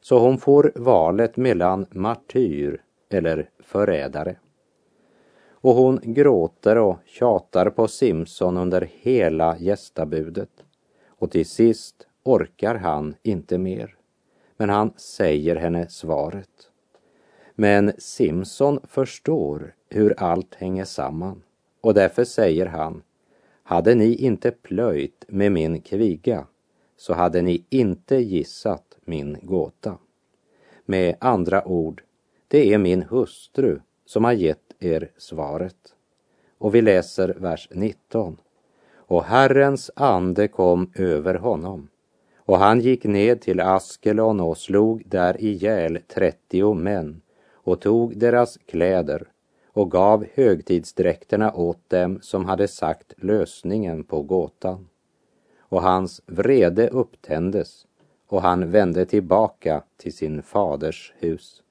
Så 0.01 0.19
hon 0.19 0.37
får 0.37 0.71
valet 0.75 1.37
mellan 1.37 1.85
martyr 1.91 2.81
eller 3.09 3.49
förrädare. 3.59 4.35
Och 5.51 5.75
hon 5.75 5.99
gråter 6.03 6.77
och 6.77 6.97
tjatar 7.05 7.69
på 7.69 7.87
Simson 7.87 8.57
under 8.57 8.89
hela 8.93 9.57
gästabudet. 9.57 10.63
Och 11.07 11.31
till 11.31 11.45
sist 11.45 12.07
orkar 12.23 12.75
han 12.75 13.15
inte 13.23 13.57
mer. 13.57 13.95
Men 14.57 14.69
han 14.69 14.93
säger 14.95 15.55
henne 15.55 15.89
svaret. 15.89 16.71
Men 17.55 17.91
Simson 17.97 18.79
förstår 18.83 19.75
hur 19.89 20.13
allt 20.17 20.55
hänger 20.55 20.85
samman 20.85 21.41
och 21.81 21.93
därför 21.93 22.23
säger 22.23 22.65
han, 22.65 23.03
hade 23.63 23.95
ni 23.95 24.15
inte 24.15 24.51
plöjt 24.51 25.25
med 25.27 25.51
min 25.51 25.81
kviga 25.81 26.47
så 26.99 27.13
hade 27.13 27.41
ni 27.41 27.65
inte 27.69 28.15
gissat 28.15 28.97
min 29.05 29.37
gåta. 29.41 29.97
Med 30.85 31.15
andra 31.19 31.67
ord, 31.67 32.03
det 32.47 32.73
är 32.73 32.77
min 32.77 33.03
hustru 33.03 33.79
som 34.05 34.23
har 34.23 34.31
gett 34.31 34.73
er 34.79 35.11
svaret. 35.17 35.95
Och 36.57 36.75
vi 36.75 36.81
läser 36.81 37.33
vers 37.37 37.69
19. 37.71 38.37
Och 38.95 39.23
Herrens 39.23 39.91
ande 39.95 40.47
kom 40.47 40.91
över 40.95 41.35
honom 41.35 41.87
och 42.35 42.57
han 42.57 42.79
gick 42.79 43.03
ned 43.03 43.41
till 43.41 43.59
Askelon 43.59 44.39
och 44.39 44.57
slog 44.57 45.03
där 45.05 45.41
ihjäl 45.41 45.99
trettio 46.07 46.73
män 46.73 47.21
och 47.51 47.81
tog 47.81 48.17
deras 48.17 48.57
kläder 48.65 49.27
och 49.67 49.91
gav 49.91 50.25
högtidsdräkterna 50.33 51.53
åt 51.53 51.89
dem 51.89 52.19
som 52.21 52.45
hade 52.45 52.67
sagt 52.67 53.13
lösningen 53.17 54.03
på 54.03 54.21
gåtan 54.21 54.87
och 55.69 55.81
hans 55.81 56.21
vrede 56.25 56.89
upptändes 56.89 57.87
och 58.27 58.41
han 58.41 58.71
vände 58.71 59.05
tillbaka 59.05 59.83
till 59.97 60.13
sin 60.13 60.41
faders 60.41 61.13
hus. 61.17 61.63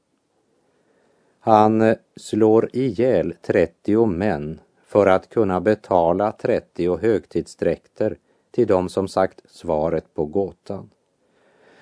Han 1.40 1.80
eh, 1.80 1.96
slår 2.16 2.70
ihjäl 2.72 3.34
30 3.42 4.06
män 4.06 4.60
för 4.86 5.06
att 5.06 5.28
kunna 5.28 5.60
betala 5.60 6.32
30 6.32 6.96
högtidsdräkter 6.96 8.18
till 8.50 8.66
dem 8.66 8.88
som 8.88 9.08
sagt 9.08 9.42
svaret 9.46 10.14
på 10.14 10.24
gåtan. 10.24 10.90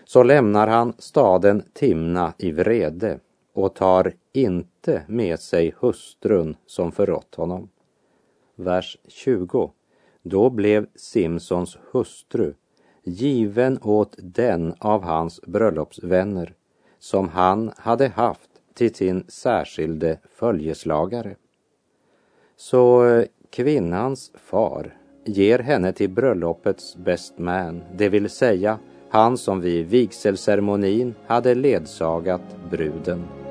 Så 0.05 0.23
lämnar 0.23 0.67
han 0.67 0.93
staden 0.99 1.63
Timna 1.73 2.33
i 2.39 2.53
vrede 2.53 3.19
och 3.53 3.75
tar 3.75 4.13
inte 4.33 5.03
med 5.09 5.41
sig 5.41 5.75
hustrun 5.79 6.57
som 6.67 6.93
förrått 6.93 7.35
honom. 7.35 7.69
Vers 8.55 8.99
20. 9.09 9.73
Då 10.29 10.51
blev 10.51 10.87
Simsons 10.95 11.79
hustru 11.93 12.55
given 13.05 13.79
åt 13.83 14.17
den 14.19 14.75
av 14.79 15.03
hans 15.03 15.41
bröllopsvänner 15.43 16.55
som 16.99 17.29
han 17.29 17.73
hade 17.77 18.09
haft 18.09 18.51
till 18.75 18.95
sin 18.95 19.25
särskilde 19.29 20.19
följeslagare. 20.35 21.37
Så 22.57 23.07
eh, 23.07 23.25
kvinnans 23.51 24.33
far 24.35 24.97
ger 25.25 25.59
henne 25.59 25.93
till 25.93 26.11
bröllopets 26.11 26.97
best 26.97 27.39
man, 27.39 27.83
det 27.97 28.09
vill 28.09 28.31
säga 28.31 28.79
han 29.11 29.39
som 29.39 29.61
vid 29.61 29.87
vigselceremonin 29.87 31.15
hade 31.27 31.55
ledsagat 31.55 32.43
bruden. 32.71 33.46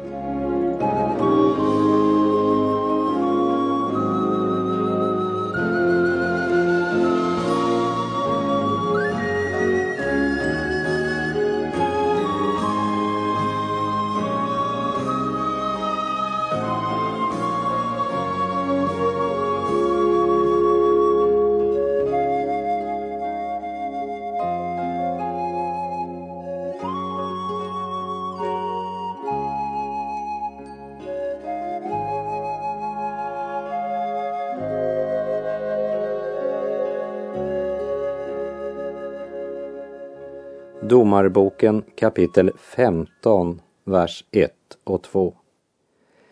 Domarboken 40.96 41.84
kapitel 41.96 42.52
15, 42.58 43.62
vers 43.84 44.26
1 44.32 44.52
och 44.84 45.04
2. 45.04 45.34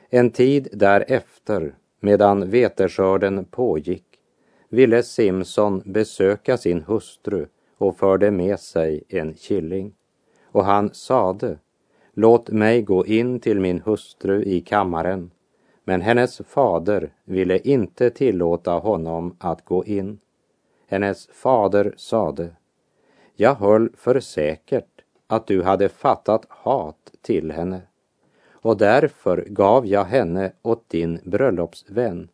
En 0.09 0.31
tid 0.31 0.67
därefter, 0.71 1.75
medan 1.99 2.49
veteskörden 2.49 3.45
pågick, 3.45 4.05
ville 4.69 5.03
Simson 5.03 5.81
besöka 5.85 6.57
sin 6.57 6.81
hustru 6.81 7.47
och 7.77 7.97
förde 7.97 8.31
med 8.31 8.59
sig 8.59 9.03
en 9.09 9.33
killing. 9.33 9.93
Och 10.43 10.65
han 10.65 10.93
sade, 10.93 11.57
låt 12.13 12.49
mig 12.49 12.81
gå 12.81 13.05
in 13.05 13.39
till 13.39 13.59
min 13.59 13.81
hustru 13.85 14.43
i 14.43 14.61
kammaren. 14.61 15.31
Men 15.83 16.01
hennes 16.01 16.37
fader 16.37 17.13
ville 17.25 17.57
inte 17.57 18.09
tillåta 18.09 18.71
honom 18.71 19.35
att 19.39 19.65
gå 19.65 19.85
in. 19.85 20.19
Hennes 20.87 21.27
fader 21.27 21.93
sade, 21.97 22.55
jag 23.35 23.55
höll 23.55 23.89
för 23.97 24.19
säkert 24.19 25.01
att 25.27 25.47
du 25.47 25.63
hade 25.63 25.89
fattat 25.89 26.45
hat 26.49 27.11
till 27.21 27.51
henne 27.51 27.81
och 28.51 28.77
därför 28.77 29.45
gav 29.49 29.87
jag 29.87 30.05
henne 30.05 30.51
åt 30.61 30.89
din 30.89 31.19
bröllopsvän. 31.23 32.29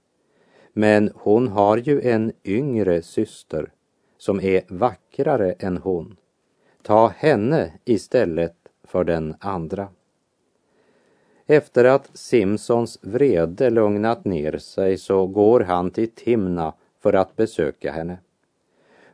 Men 0.73 1.11
hon 1.15 1.47
har 1.47 1.77
ju 1.77 2.01
en 2.01 2.31
yngre 2.43 3.01
syster 3.01 3.71
som 4.17 4.39
är 4.41 4.61
vackrare 4.67 5.51
än 5.51 5.77
hon. 5.77 6.17
Ta 6.81 7.07
henne 7.07 7.73
istället 7.85 8.55
för 8.83 9.03
den 9.03 9.35
andra. 9.39 9.87
Efter 11.45 11.85
att 11.85 12.09
Simsons 12.13 12.99
vrede 13.01 13.69
lugnat 13.69 14.25
ner 14.25 14.57
sig 14.57 14.97
så 14.97 15.27
går 15.27 15.59
han 15.59 15.91
till 15.91 16.11
Timna 16.11 16.73
för 16.99 17.13
att 17.13 17.35
besöka 17.35 17.91
henne 17.91 18.17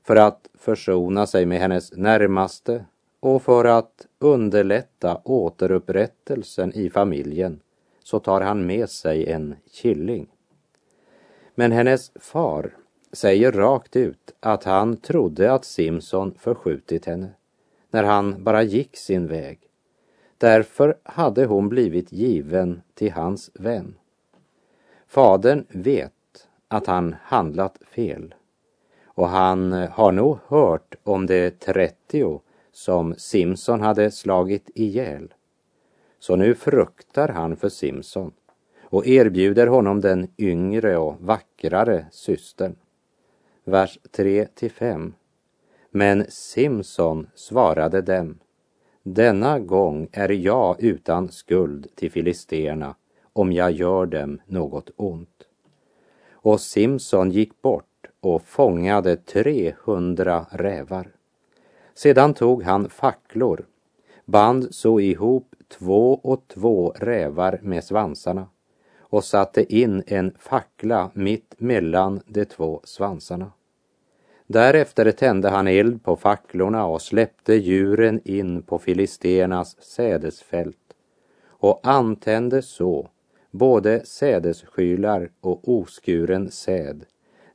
för 0.06 0.16
att 0.16 0.50
försona 0.54 1.28
sig 1.28 1.46
med 1.46 1.60
hennes 1.60 1.94
närmaste 1.98 2.86
och 3.20 3.42
för 3.42 3.66
att 3.66 4.08
underlätta 4.20 5.22
återupprättelsen 5.24 6.74
i 6.74 6.90
familjen 6.90 7.60
så 8.04 8.20
tar 8.20 8.42
han 8.42 8.66
med 8.66 8.90
sig 8.90 9.32
en 9.32 9.56
killing. 9.72 10.28
Men 11.56 11.72
hennes 11.72 12.12
far 12.16 12.72
säger 13.12 13.52
rakt 13.52 13.96
ut 13.96 14.36
att 14.40 14.64
han 14.64 14.98
trodde 14.98 15.54
att 15.54 15.66
Simson 15.66 16.36
förskjutit 16.40 17.06
henne 17.06 17.30
när 17.92 18.04
han 18.04 18.44
bara 18.44 18.64
gick 18.64 18.98
sin 18.98 19.28
väg. 19.28 19.60
Därför 20.38 20.98
hade 21.04 21.46
hon 21.46 21.70
blivit 21.70 22.12
given 22.12 22.82
till 22.94 23.12
hans 23.12 23.52
vän. 23.54 23.96
Fadern 25.08 25.66
vet 25.70 26.48
att 26.68 26.88
han 26.88 27.16
handlat 27.22 27.78
fel 27.92 28.36
och 29.16 29.28
han 29.28 29.74
eh, 29.74 29.90
har 29.90 30.12
nog 30.12 30.38
hört 30.48 30.96
om 31.04 31.26
de 31.26 31.52
30 31.52 32.42
som 32.72 33.16
Simson 33.18 33.82
hade 33.82 34.12
slagit 34.12 34.70
ihjäl. 34.76 35.34
Så 36.20 36.36
nu 36.36 36.56
fruktar 36.56 37.28
han 37.28 37.56
för 37.56 37.70
Simson 37.70 38.32
och 38.84 39.08
erbjuder 39.08 39.68
honom 39.68 40.02
den 40.02 40.28
yngre 40.38 40.98
och 40.98 41.16
vackrare 41.20 42.06
systern. 42.12 42.76
Vers 43.64 44.00
3 44.12 44.48
5. 44.74 45.14
Men 45.92 46.26
Simson 46.30 47.28
svarade 47.36 48.02
dem. 48.02 48.40
Denna 49.04 49.60
gång 49.60 50.08
är 50.12 50.30
jag 50.30 50.84
utan 50.84 51.30
skuld 51.30 51.88
till 51.96 52.12
filisterna 52.12 52.96
om 53.34 53.52
jag 53.52 53.72
gör 53.72 54.06
dem 54.06 54.42
något 54.46 54.90
ont. 54.96 55.44
Och 56.32 56.62
Simson 56.62 57.32
gick 57.32 57.62
bort 57.62 57.85
och 58.26 58.42
fångade 58.42 59.16
300 59.16 60.46
rävar. 60.52 61.08
Sedan 61.94 62.34
tog 62.34 62.64
han 62.64 62.90
facklor, 62.90 63.66
band 64.26 64.76
så 64.76 65.00
ihop 65.00 65.56
två 65.68 66.20
och 66.24 66.48
två 66.48 66.94
rävar 66.96 67.60
med 67.62 67.84
svansarna 67.84 68.48
och 69.00 69.24
satte 69.24 69.76
in 69.76 70.04
en 70.08 70.34
fackla 70.40 71.12
mitt 71.14 71.56
mellan 71.58 72.22
de 72.26 72.46
två 72.46 72.82
svansarna. 72.84 73.52
Därefter 74.48 75.12
tände 75.12 75.50
han 75.50 75.68
eld 75.68 76.04
på 76.04 76.16
facklorna 76.16 76.86
och 76.86 77.02
släppte 77.02 77.54
djuren 77.54 78.22
in 78.24 78.62
på 78.62 78.80
filisternas 78.80 79.82
sädesfält 79.82 80.94
och 81.48 81.80
antände 81.84 82.62
så 82.62 83.10
både 83.52 84.06
sädesskylar 84.06 85.30
och 85.42 85.70
oskuren 85.70 86.52
säd 86.52 87.06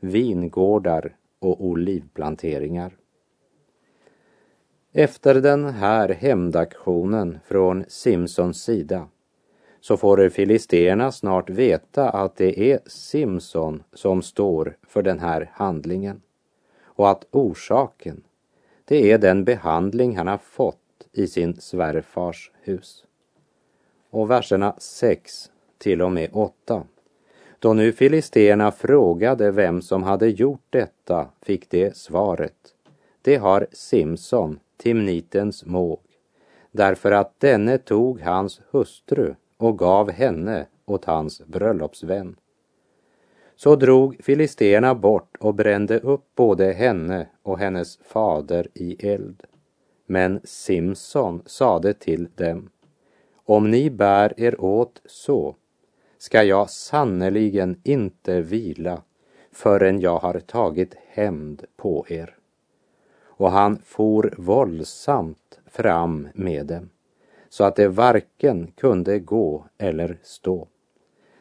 vingårdar 0.00 1.16
och 1.38 1.64
olivplanteringar. 1.64 2.96
Efter 4.92 5.34
den 5.34 5.64
här 5.64 6.08
hämndaktionen 6.08 7.38
från 7.44 7.84
Simsons 7.88 8.62
sida 8.62 9.08
så 9.80 9.96
får 9.96 10.28
filisterna 10.28 11.12
snart 11.12 11.50
veta 11.50 12.10
att 12.10 12.36
det 12.36 12.72
är 12.72 12.80
Simson 12.86 13.82
som 13.92 14.22
står 14.22 14.76
för 14.82 15.02
den 15.02 15.18
här 15.18 15.50
handlingen 15.54 16.22
och 16.82 17.10
att 17.10 17.26
orsaken, 17.30 18.22
det 18.84 19.12
är 19.12 19.18
den 19.18 19.44
behandling 19.44 20.16
han 20.16 20.26
har 20.26 20.38
fått 20.38 20.76
i 21.12 21.26
sin 21.26 21.60
svärfars 21.60 22.50
hus. 22.62 23.04
Och 24.10 24.30
verserna 24.30 24.74
6 24.78 25.50
till 25.78 26.02
och 26.02 26.12
med 26.12 26.30
8 26.32 26.84
då 27.60 27.72
nu 27.72 27.92
filisterna 27.92 28.72
frågade 28.72 29.50
vem 29.50 29.82
som 29.82 30.02
hade 30.02 30.28
gjort 30.28 30.64
detta 30.70 31.28
fick 31.42 31.70
de 31.70 31.90
svaret. 31.94 32.74
Det 33.22 33.36
har 33.36 33.66
Simson, 33.72 34.58
timnitens 34.76 35.66
måg, 35.66 36.00
därför 36.72 37.12
att 37.12 37.40
denne 37.40 37.78
tog 37.78 38.20
hans 38.20 38.60
hustru 38.70 39.34
och 39.56 39.78
gav 39.78 40.10
henne 40.10 40.66
åt 40.86 41.04
hans 41.04 41.42
bröllopsvän. 41.46 42.36
Så 43.56 43.76
drog 43.76 44.16
filisterna 44.24 44.94
bort 44.94 45.36
och 45.40 45.54
brände 45.54 45.98
upp 45.98 46.24
både 46.34 46.72
henne 46.72 47.26
och 47.42 47.58
hennes 47.58 47.96
fader 47.96 48.68
i 48.74 49.06
eld. 49.08 49.42
Men 50.06 50.40
Simson 50.44 51.42
sade 51.46 51.92
till 51.92 52.28
dem, 52.34 52.70
om 53.44 53.70
ni 53.70 53.90
bär 53.90 54.40
er 54.40 54.60
åt 54.60 55.02
så 55.04 55.56
ska 56.20 56.42
jag 56.42 56.70
sannerligen 56.70 57.80
inte 57.84 58.40
vila 58.40 59.02
förrän 59.52 60.00
jag 60.00 60.18
har 60.18 60.40
tagit 60.40 60.94
hämnd 61.08 61.64
på 61.76 62.06
er. 62.08 62.36
Och 63.24 63.50
han 63.50 63.78
for 63.84 64.34
våldsamt 64.38 65.60
fram 65.66 66.28
med 66.34 66.66
dem, 66.66 66.90
så 67.48 67.64
att 67.64 67.76
de 67.76 67.88
varken 67.88 68.72
kunde 68.76 69.18
gå 69.18 69.64
eller 69.78 70.18
stå. 70.22 70.68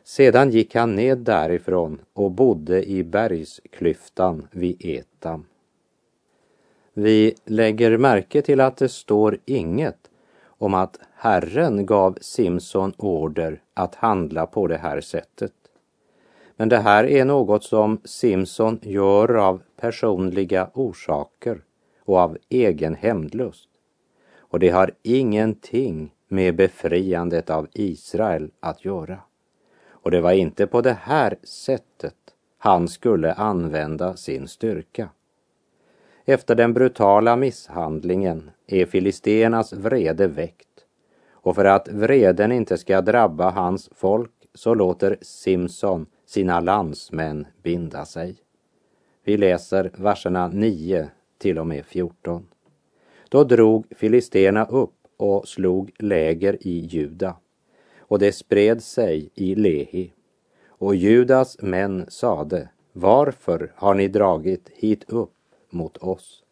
Sedan 0.04 0.50
gick 0.50 0.76
han 0.76 0.96
ned 0.96 1.18
därifrån 1.18 2.02
och 2.14 2.32
bodde 2.32 2.90
i 2.90 3.04
bergsklyftan 3.04 4.48
vid 4.52 4.86
Etam. 4.86 5.46
Vi 6.94 7.36
lägger 7.46 7.98
märke 7.98 8.42
till 8.42 8.60
att 8.60 8.78
det 8.78 8.90
står 8.90 9.38
inget 9.46 10.09
om 10.60 10.74
att 10.74 11.00
Herren 11.16 11.86
gav 11.86 12.18
Simson 12.22 12.94
order 12.98 13.62
att 13.74 13.96
handla 13.96 14.46
på 14.46 14.68
det 14.68 14.78
här 14.78 15.02
sättet. 15.02 15.54
Men 16.56 16.70
det 16.70 16.78
här 16.78 17.04
är 17.04 17.26
något 17.26 17.64
som 17.64 18.02
Simson 18.04 18.80
gör 18.82 19.34
av 19.36 19.62
personliga 19.82 20.70
orsaker 20.74 21.62
och 22.06 22.18
av 22.18 22.38
egen 22.50 22.96
hämndlust. 22.96 23.70
Och 24.38 24.60
det 24.60 24.70
har 24.70 24.92
ingenting 25.04 26.14
med 26.28 26.56
befriandet 26.56 27.50
av 27.50 27.68
Israel 27.74 28.52
att 28.60 28.86
göra. 28.86 29.20
Och 29.90 30.12
det 30.12 30.22
var 30.22 30.32
inte 30.32 30.68
på 30.68 30.82
det 30.82 30.98
här 31.02 31.36
sättet 31.44 32.16
han 32.58 32.88
skulle 32.88 33.34
använda 33.34 34.16
sin 34.16 34.48
styrka. 34.48 35.10
Efter 36.26 36.56
den 36.56 36.74
brutala 36.74 37.36
misshandlingen 37.36 38.52
är 38.72 38.86
filisternas 38.86 39.74
vrede 39.74 40.28
väckt 40.28 40.86
och 41.32 41.56
för 41.56 41.66
att 41.66 41.88
vreden 41.88 42.52
inte 42.52 42.78
ska 42.78 43.02
drabba 43.02 43.50
hans 43.50 43.90
folk 43.96 44.32
så 44.54 44.74
låter 44.74 45.18
Simson 45.22 46.06
sina 46.26 46.60
landsmän 46.60 47.48
binda 47.64 48.06
sig. 48.06 48.36
Vi 49.24 49.38
läser 49.38 49.92
verserna 49.96 50.48
9 50.48 51.10
till 51.38 51.60
och 51.60 51.68
med 51.68 51.86
14. 51.86 52.48
Då 53.30 53.44
drog 53.44 53.86
filisterna 53.96 54.66
upp 54.66 54.94
och 55.18 55.48
slog 55.48 55.92
läger 56.00 56.68
i 56.68 56.80
Juda 56.80 57.36
och 58.00 58.20
det 58.20 58.32
spred 58.32 58.84
sig 58.84 59.30
i 59.36 59.56
Lehi. 59.56 60.14
Och 60.68 60.96
Judas 60.96 61.62
män 61.62 62.06
sade, 62.10 62.70
varför 62.94 63.72
har 63.76 63.94
ni 63.94 64.08
dragit 64.08 64.70
hit 64.76 65.04
upp 65.08 65.34
mot 65.70 65.98
oss? 65.98 66.44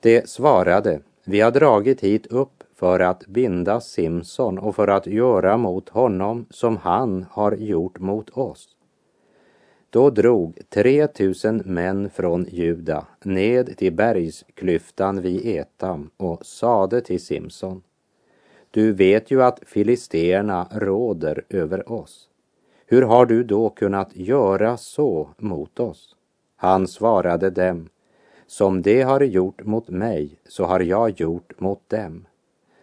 Det 0.00 0.28
svarade, 0.28 1.00
vi 1.28 1.40
har 1.40 1.50
dragit 1.50 2.00
hit 2.00 2.26
upp 2.26 2.64
för 2.74 3.00
att 3.00 3.26
binda 3.26 3.80
Simson 3.80 4.58
och 4.58 4.76
för 4.76 4.88
att 4.88 5.06
göra 5.06 5.56
mot 5.56 5.88
honom 5.88 6.46
som 6.50 6.76
han 6.76 7.26
har 7.30 7.52
gjort 7.52 7.98
mot 7.98 8.30
oss. 8.30 8.68
Då 9.90 10.10
drog 10.10 10.58
3000 10.68 11.62
män 11.64 12.10
från 12.10 12.46
Juda 12.50 13.06
ned 13.24 13.76
till 13.76 13.92
bergsklyftan 13.92 15.20
vid 15.20 15.46
Etam 15.46 16.10
och 16.16 16.46
sade 16.46 17.00
till 17.00 17.20
Simson. 17.20 17.82
Du 18.70 18.92
vet 18.92 19.30
ju 19.30 19.42
att 19.42 19.60
filisterna 19.66 20.68
råder 20.72 21.44
över 21.48 21.92
oss. 21.92 22.28
Hur 22.86 23.02
har 23.02 23.26
du 23.26 23.44
då 23.44 23.70
kunnat 23.70 24.16
göra 24.16 24.76
så 24.76 25.28
mot 25.38 25.80
oss? 25.80 26.16
Han 26.56 26.88
svarade 26.88 27.50
dem. 27.50 27.88
Som 28.46 28.82
de 28.82 29.02
har 29.02 29.20
gjort 29.20 29.64
mot 29.64 29.88
mig, 29.88 30.38
så 30.48 30.64
har 30.64 30.80
jag 30.80 31.20
gjort 31.20 31.60
mot 31.60 31.88
dem. 31.88 32.26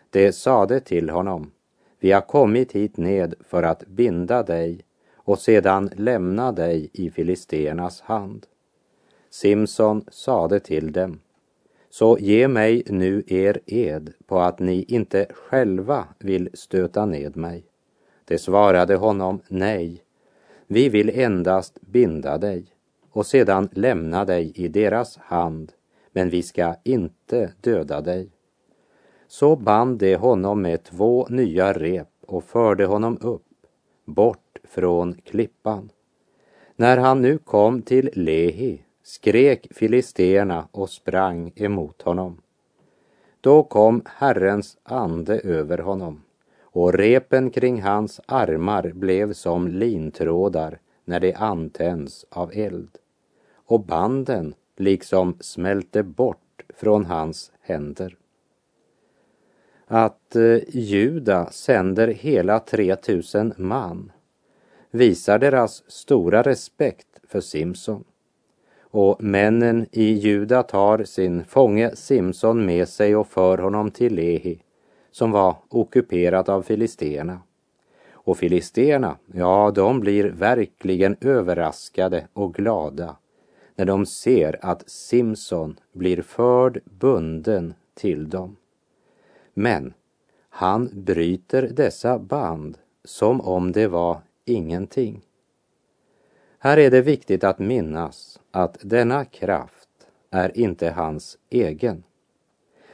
De 0.10 0.32
sade 0.32 0.80
till 0.80 1.10
honom. 1.10 1.52
Vi 1.99 2.12
har 2.12 2.21
kommit 2.21 2.71
hit 2.71 2.97
ned 2.97 3.36
för 3.49 3.63
att 3.63 3.88
binda 3.88 4.43
dig 4.43 4.80
och 5.15 5.39
sedan 5.39 5.89
lämna 5.95 6.52
dig 6.52 6.89
i 6.93 7.10
filisternas 7.10 8.02
hand. 8.02 8.45
Simson 9.30 10.06
sade 10.12 10.60
till 10.60 10.91
dem, 10.91 11.19
så 11.89 12.17
ge 12.19 12.47
mig 12.47 12.84
nu 12.88 13.23
er 13.28 13.60
ed 13.65 14.13
på 14.26 14.39
att 14.39 14.60
ni 14.60 14.86
inte 14.88 15.28
själva 15.30 16.08
vill 16.19 16.49
stöta 16.54 17.06
ned 17.06 17.38
mig. 17.38 17.63
Det 18.26 18.38
svarade 18.38 18.95
honom, 18.95 19.39
nej, 19.47 20.04
vi 20.67 20.89
vill 20.89 21.19
endast 21.19 21.82
binda 21.82 22.38
dig 22.38 22.72
och 23.13 23.26
sedan 23.26 23.69
lämna 23.71 24.26
dig 24.26 24.52
i 24.56 24.67
deras 24.67 25.17
hand, 25.17 25.71
men 26.12 26.30
vi 26.30 26.43
ska 26.43 26.76
inte 26.84 27.54
döda 27.62 28.02
dig. 28.02 28.30
Så 29.28 29.56
band 29.56 29.99
de 29.99 30.15
honom 30.15 30.62
med 30.62 30.84
två 30.84 31.28
nya 31.30 31.73
rep 31.73 32.10
och 32.28 32.43
förde 32.43 32.86
honom 32.86 33.17
upp, 33.21 33.47
bort 34.06 34.58
från 34.63 35.13
klippan. 35.13 35.89
När 36.76 36.97
han 36.97 37.21
nu 37.21 37.38
kom 37.38 37.82
till 37.82 38.10
Lehi 38.13 38.82
skrek 39.04 39.67
filisterna 39.71 40.67
och 40.71 40.89
sprang 40.89 41.52
emot 41.56 42.02
honom. 42.02 42.41
Då 43.41 43.63
kom 43.63 44.02
Herrens 44.06 44.78
ande 44.84 45.39
över 45.39 45.78
honom 45.78 46.21
och 46.62 46.93
repen 46.93 47.49
kring 47.49 47.82
hans 47.82 48.21
armar 48.26 48.91
blev 48.95 49.34
som 49.34 49.67
lintrådar 49.67 50.80
när 51.06 51.19
de 51.19 51.34
antänds 51.34 52.26
av 52.30 52.52
eld 52.54 52.97
och 53.73 53.86
banden 53.86 54.53
liksom 54.77 55.38
smälte 55.39 56.03
bort 56.03 56.63
från 56.75 57.05
hans 57.05 57.51
händer. 57.62 58.17
Att 59.88 60.36
eh, 60.36 60.57
Juda 60.69 61.51
sänder 61.51 62.07
hela 62.07 62.59
3000 62.59 63.53
man 63.57 64.12
visar 64.91 65.39
deras 65.39 65.91
stora 65.91 66.41
respekt 66.41 67.07
för 67.27 67.41
Simson. 67.41 68.03
Och 68.81 69.23
männen 69.23 69.86
i 69.91 70.03
Juda 70.03 70.63
tar 70.63 71.03
sin 71.03 71.45
fånge 71.45 71.95
Simson 71.95 72.65
med 72.65 72.89
sig 72.89 73.15
och 73.15 73.27
för 73.27 73.57
honom 73.57 73.91
till 73.91 74.15
Lehi, 74.15 74.59
som 75.12 75.31
var 75.31 75.55
ockuperat 75.69 76.49
av 76.49 76.62
filisterna. 76.62 77.39
Och 78.12 78.38
filisterna, 78.38 79.17
ja, 79.33 79.71
de 79.75 79.99
blir 79.99 80.23
verkligen 80.29 81.17
överraskade 81.21 82.27
och 82.33 82.53
glada 82.53 83.15
när 83.75 83.86
de 83.86 84.05
ser 84.05 84.65
att 84.65 84.89
Simson 84.89 85.79
blir 85.91 86.21
förd 86.21 86.81
bunden 86.86 87.73
till 87.93 88.29
dem. 88.29 88.55
Men 89.53 89.93
han 90.49 90.89
bryter 90.93 91.62
dessa 91.62 92.19
band 92.19 92.77
som 93.03 93.41
om 93.41 93.71
det 93.71 93.88
var 93.88 94.21
ingenting. 94.45 95.21
Här 96.59 96.77
är 96.77 96.91
det 96.91 97.01
viktigt 97.01 97.43
att 97.43 97.59
minnas 97.59 98.39
att 98.51 98.77
denna 98.81 99.25
kraft 99.25 99.89
är 100.29 100.57
inte 100.57 100.89
hans 100.89 101.38
egen. 101.49 102.03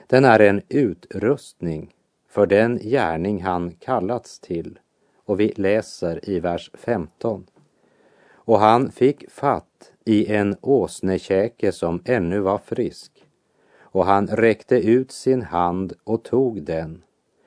Den 0.08 0.26
är 0.26 0.40
en 0.40 0.62
utrustning 0.70 1.96
för 2.28 2.46
den 2.46 2.78
gärning 2.78 3.44
han 3.44 3.72
kallats 3.72 4.40
till 4.40 4.80
och 5.26 5.40
vi 5.40 5.54
läser 5.56 6.30
i 6.30 6.40
vers 6.40 6.72
15. 6.74 7.46
Och 8.32 8.60
han 8.60 8.92
fick 8.92 9.32
fatt 9.32 9.92
i 10.10 10.32
en 10.34 10.56
åsnekäke 10.62 11.72
som 11.72 12.02
ännu 12.06 12.40
var 12.40 12.58
frisk 12.58 13.12
och 13.80 14.06
han 14.06 14.28
räckte 14.28 14.76
ut 14.76 15.12
sin 15.12 15.42
hand 15.42 15.94
och 16.04 16.24
tog 16.24 16.64
den 16.64 17.02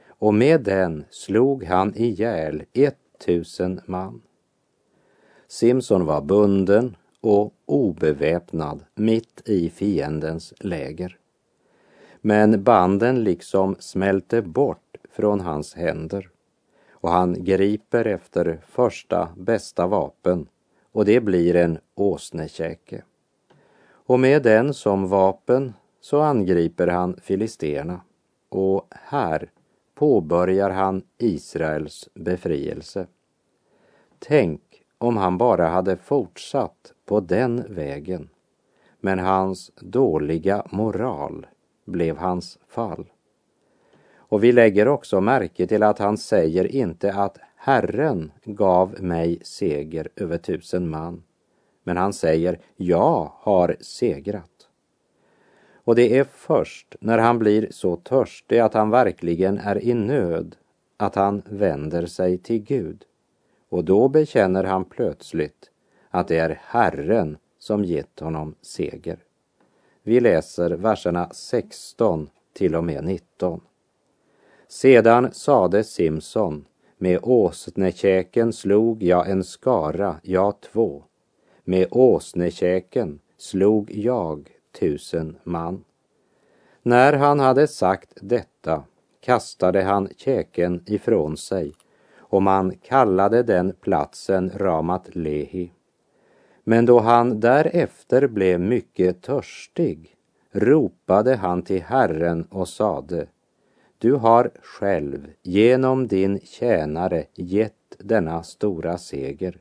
och 0.08 0.34
med 0.34 0.60
den 0.60 1.04
slog 1.10 1.64
han 1.64 1.96
ihjäl 1.96 2.62
ett 2.72 2.98
tusen 3.26 3.80
man. 3.86 4.22
Simson 5.48 6.04
var 6.04 6.20
bunden 6.20 6.96
och 7.20 7.54
obeväpnad 7.66 8.84
mitt 8.94 9.42
i 9.48 9.70
fiendens 9.70 10.54
läger. 10.58 11.18
Men 12.20 12.62
banden 12.62 13.24
liksom 13.24 13.76
smälte 13.78 14.42
bort 14.42 14.96
från 15.10 15.40
hans 15.40 15.74
händer 15.74 16.28
och 16.90 17.10
han 17.10 17.44
griper 17.44 18.04
efter 18.04 18.60
första 18.66 19.28
bästa 19.36 19.86
vapen 19.86 20.46
och 20.92 21.04
det 21.04 21.20
blir 21.20 21.56
en 21.56 21.78
åsnekäke. 21.94 23.02
Och 23.84 24.20
med 24.20 24.42
den 24.42 24.74
som 24.74 25.08
vapen 25.08 25.72
så 26.00 26.20
angriper 26.20 26.86
han 26.86 27.16
filisterna 27.22 28.00
och 28.48 28.86
här 28.90 29.50
påbörjar 29.94 30.70
han 30.70 31.02
Israels 31.18 32.08
befrielse. 32.14 33.06
Tänk 34.18 34.60
om 34.98 35.16
han 35.16 35.38
bara 35.38 35.68
hade 35.68 35.96
fortsatt 35.96 36.92
på 37.04 37.20
den 37.20 37.64
vägen. 37.68 38.28
Men 39.00 39.18
hans 39.18 39.72
dåliga 39.80 40.66
moral 40.70 41.46
blev 41.84 42.16
hans 42.16 42.58
fall. 42.68 43.04
Och 44.14 44.44
vi 44.44 44.52
lägger 44.52 44.88
också 44.88 45.20
märke 45.20 45.66
till 45.66 45.82
att 45.82 45.98
han 45.98 46.18
säger 46.18 46.64
inte 46.64 47.14
att 47.14 47.38
Herren 47.64 48.32
gav 48.44 49.02
mig 49.02 49.38
seger 49.42 50.08
över 50.16 50.38
tusen 50.38 50.88
man. 50.88 51.22
Men 51.82 51.96
han 51.96 52.12
säger, 52.12 52.60
jag 52.76 53.32
har 53.34 53.76
segrat. 53.80 54.68
Och 55.74 55.94
det 55.94 56.18
är 56.18 56.24
först 56.24 56.96
när 57.00 57.18
han 57.18 57.38
blir 57.38 57.68
så 57.70 57.96
törstig 57.96 58.58
att 58.58 58.74
han 58.74 58.90
verkligen 58.90 59.58
är 59.58 59.84
i 59.84 59.94
nöd 59.94 60.56
att 60.96 61.14
han 61.14 61.42
vänder 61.46 62.06
sig 62.06 62.38
till 62.38 62.62
Gud. 62.62 63.04
Och 63.68 63.84
då 63.84 64.08
bekänner 64.08 64.64
han 64.64 64.84
plötsligt 64.84 65.70
att 66.10 66.28
det 66.28 66.38
är 66.38 66.60
Herren 66.62 67.36
som 67.58 67.84
gett 67.84 68.20
honom 68.20 68.54
seger. 68.62 69.18
Vi 70.02 70.20
läser 70.20 70.70
verserna 70.70 71.30
16 71.32 72.30
till 72.52 72.74
och 72.74 72.84
med 72.84 73.04
19. 73.04 73.60
Sedan 74.68 75.32
sade 75.32 75.84
Simson, 75.84 76.64
med 77.02 77.18
åsnekäken 77.22 78.52
slog 78.52 79.02
jag 79.02 79.30
en 79.30 79.44
skara, 79.44 80.16
ja 80.22 80.52
två. 80.72 81.02
Med 81.64 81.86
åsnekäken 81.90 83.20
slog 83.38 83.90
jag 83.90 84.50
tusen 84.80 85.36
man. 85.44 85.84
När 86.82 87.12
han 87.12 87.40
hade 87.40 87.66
sagt 87.66 88.12
detta 88.20 88.84
kastade 89.20 89.82
han 89.82 90.08
käken 90.16 90.82
ifrån 90.86 91.36
sig 91.36 91.72
och 92.18 92.42
man 92.42 92.74
kallade 92.82 93.42
den 93.42 93.72
platsen 93.80 94.50
Ramat 94.54 95.14
Lehi. 95.14 95.72
Men 96.64 96.86
då 96.86 97.00
han 97.00 97.40
därefter 97.40 98.26
blev 98.26 98.60
mycket 98.60 99.22
törstig 99.22 100.16
ropade 100.52 101.36
han 101.36 101.62
till 101.62 101.82
Herren 101.82 102.44
och 102.50 102.68
sade 102.68 103.26
du 104.02 104.12
har 104.12 104.50
själv 104.62 105.30
genom 105.42 106.08
din 106.08 106.40
tjänare 106.44 107.24
gett 107.34 107.96
denna 107.98 108.42
stora 108.42 108.98
seger 108.98 109.58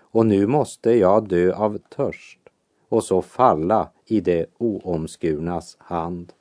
och 0.00 0.26
nu 0.26 0.46
måste 0.46 0.92
jag 0.92 1.28
dö 1.28 1.54
av 1.54 1.78
törst 1.78 2.40
och 2.88 3.04
så 3.04 3.22
falla 3.22 3.90
i 4.06 4.20
det 4.20 4.46
oomskurnas 4.58 5.76
hand. 5.80 6.32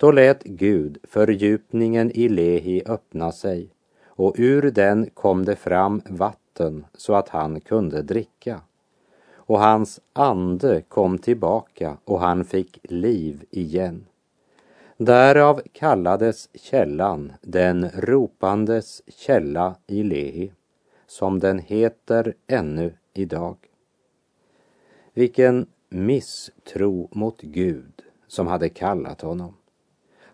Då 0.00 0.10
lät 0.10 0.44
Gud 0.44 0.98
fördjupningen 1.02 2.10
i 2.10 2.28
Lehi 2.28 2.82
öppna 2.86 3.32
sig 3.32 3.70
och 4.06 4.34
ur 4.38 4.70
den 4.70 5.10
kom 5.14 5.44
det 5.44 5.56
fram 5.56 6.02
vatten 6.08 6.86
så 6.94 7.14
att 7.14 7.28
han 7.28 7.60
kunde 7.60 8.02
dricka. 8.02 8.60
Och 9.34 9.60
hans 9.60 10.00
ande 10.12 10.82
kom 10.88 11.18
tillbaka 11.18 11.96
och 12.04 12.20
han 12.20 12.44
fick 12.44 12.78
liv 12.82 13.44
igen. 13.50 14.04
Därav 15.00 15.60
kallades 15.72 16.48
källan 16.54 17.32
den 17.42 17.90
ropandes 17.94 19.02
källa 19.06 19.76
i 19.86 20.02
Lehi, 20.02 20.52
som 21.06 21.38
den 21.38 21.58
heter 21.58 22.34
ännu 22.46 22.92
idag. 23.14 23.56
Vilken 25.14 25.66
misstro 25.88 27.08
mot 27.12 27.40
Gud 27.40 28.02
som 28.26 28.46
hade 28.46 28.68
kallat 28.68 29.20
honom. 29.20 29.54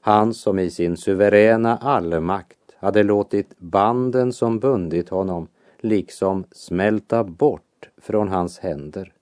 Han 0.00 0.35
som 0.35 0.59
i 0.59 0.70
sin 0.70 0.96
suveräna 0.96 1.77
allmakt 1.77 2.59
hade 2.77 3.03
låtit 3.03 3.59
banden 3.59 4.33
som 4.33 4.59
bundit 4.59 5.09
honom 5.09 5.48
liksom 5.79 6.44
smälta 6.53 7.24
bort 7.24 7.90
från 7.96 8.29
hans 8.29 8.59
händer 8.59 9.12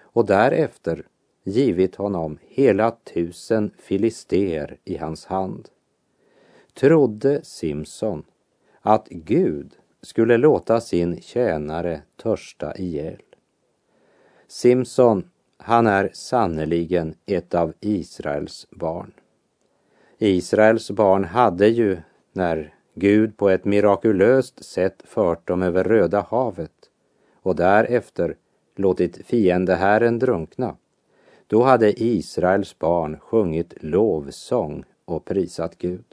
och 0.00 0.26
därefter 0.26 1.06
givit 1.50 1.96
honom 1.96 2.38
hela 2.48 2.90
tusen 2.90 3.70
filister 3.78 4.76
i 4.84 4.96
hans 4.96 5.26
hand. 5.26 5.68
Trodde 6.74 7.40
Simson 7.42 8.22
att 8.80 9.08
Gud 9.08 9.76
skulle 10.02 10.36
låta 10.36 10.80
sin 10.80 11.20
tjänare 11.20 12.02
törsta 12.22 12.76
ihjäl. 12.76 13.22
Simson, 14.48 15.30
han 15.56 15.86
är 15.86 16.10
sannerligen 16.12 17.14
ett 17.26 17.54
av 17.54 17.72
Israels 17.80 18.66
barn. 18.70 19.12
Israels 20.18 20.90
barn 20.90 21.24
hade 21.24 21.68
ju, 21.68 21.98
när 22.32 22.74
Gud 22.94 23.36
på 23.36 23.50
ett 23.50 23.64
mirakulöst 23.64 24.64
sätt 24.64 25.02
fört 25.04 25.48
dem 25.48 25.62
över 25.62 25.84
Röda 25.84 26.26
havet 26.30 26.90
och 27.42 27.56
därefter 27.56 28.36
låtit 28.76 29.26
fiendeherren 29.26 30.18
drunkna, 30.18 30.76
då 31.50 31.62
hade 31.62 32.02
Israels 32.02 32.78
barn 32.78 33.18
sjungit 33.18 33.74
lovsång 33.80 34.84
och 35.04 35.24
prisat 35.24 35.78
Gud. 35.78 36.04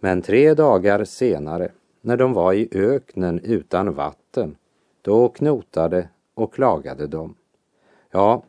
Men 0.00 0.22
tre 0.22 0.54
dagar 0.54 1.04
senare, 1.04 1.72
när 2.00 2.16
de 2.16 2.32
var 2.32 2.52
i 2.52 2.68
öknen 2.72 3.40
utan 3.44 3.94
vatten, 3.94 4.56
då 5.02 5.28
knotade 5.28 6.08
och 6.34 6.54
klagade 6.54 7.06
de. 7.06 7.34
Ja, 8.10 8.42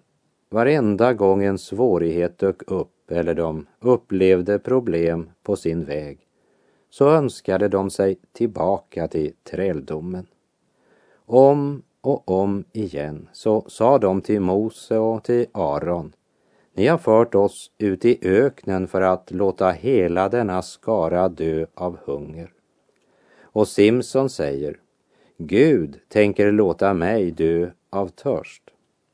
varenda 0.50 1.14
gång 1.14 1.44
en 1.44 1.58
svårighet 1.58 2.38
dök 2.38 2.72
upp 2.72 3.12
eller 3.12 3.34
de 3.34 3.66
upplevde 3.80 4.60
problem 4.60 5.30
på 5.44 5.56
sin 5.56 5.86
väg 5.86 6.20
så 6.90 7.10
önskade 7.10 7.68
de 7.68 7.90
sig 7.90 8.18
tillbaka 8.32 9.08
till 9.08 9.34
träldomen. 9.44 10.28
Om 11.26 11.84
och 12.04 12.32
om 12.32 12.64
igen 12.72 13.30
så 13.34 13.66
sa 13.68 13.98
de 13.98 14.22
till 14.22 14.40
Mose 14.42 14.98
och 14.98 15.24
till 15.24 15.46
Aron 15.52 16.14
ni 16.74 16.88
har 16.88 16.98
fört 16.98 17.36
oss 17.36 17.72
ut 17.78 18.06
i 18.06 18.20
öknen 18.22 18.88
för 18.88 19.02
att 19.02 19.32
låta 19.32 19.72
hela 19.72 20.30
denna 20.30 20.62
skara 20.62 21.30
dö 21.30 21.66
av 21.74 21.98
hunger. 22.06 22.54
Och 23.42 23.68
Simson 23.68 24.30
säger 24.30 24.80
Gud 25.38 26.00
tänker 26.08 26.52
låta 26.52 26.94
mig 26.94 27.32
dö 27.32 27.72
av 27.90 28.08
törst. 28.08 28.64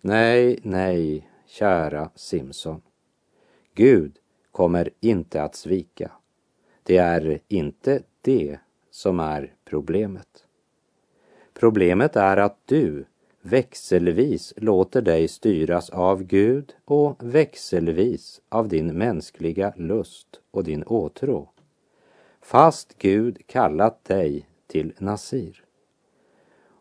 Nej, 0.02 0.60
nej, 0.64 1.30
kära 1.48 2.10
Simson. 2.16 2.82
Gud 3.76 4.18
kommer 4.52 4.90
inte 5.00 5.44
att 5.44 5.56
svika. 5.56 6.12
Det 6.84 6.98
är 6.98 7.40
inte 7.48 8.02
det 8.22 8.60
som 8.92 9.20
är 9.20 9.54
problemet. 9.66 10.46
Problemet 11.60 12.16
är 12.16 12.38
att 12.38 12.58
du 12.66 13.06
växelvis 13.42 14.54
låter 14.58 15.02
dig 15.02 15.28
styras 15.28 15.90
av 15.90 16.24
Gud 16.24 16.74
och 16.86 17.16
växelvis 17.20 18.42
av 18.50 18.68
din 18.68 18.98
mänskliga 18.98 19.74
lust 19.76 20.28
och 20.52 20.64
din 20.64 20.84
åtrå. 20.84 21.50
Fast 22.42 22.98
Gud 22.98 23.48
kallat 23.48 24.06
dig 24.06 24.46
till 24.68 24.94
Nasir. 24.98 25.64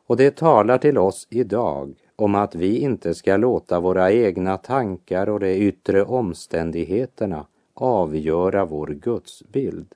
Och 0.07 0.17
det 0.17 0.37
talar 0.37 0.79
till 0.79 0.99
oss 0.99 1.27
idag 1.31 1.95
om 2.17 2.35
att 2.35 2.55
vi 2.55 2.79
inte 2.79 3.15
ska 3.15 3.37
låta 3.37 3.81
våra 3.81 4.13
egna 4.13 4.57
tankar 4.57 5.29
och 5.29 5.41
de 5.41 5.55
yttre 5.55 6.05
omständigheterna 6.05 7.47
avgöra 7.75 8.65
vår 8.65 8.87
gudsbild. 8.87 9.95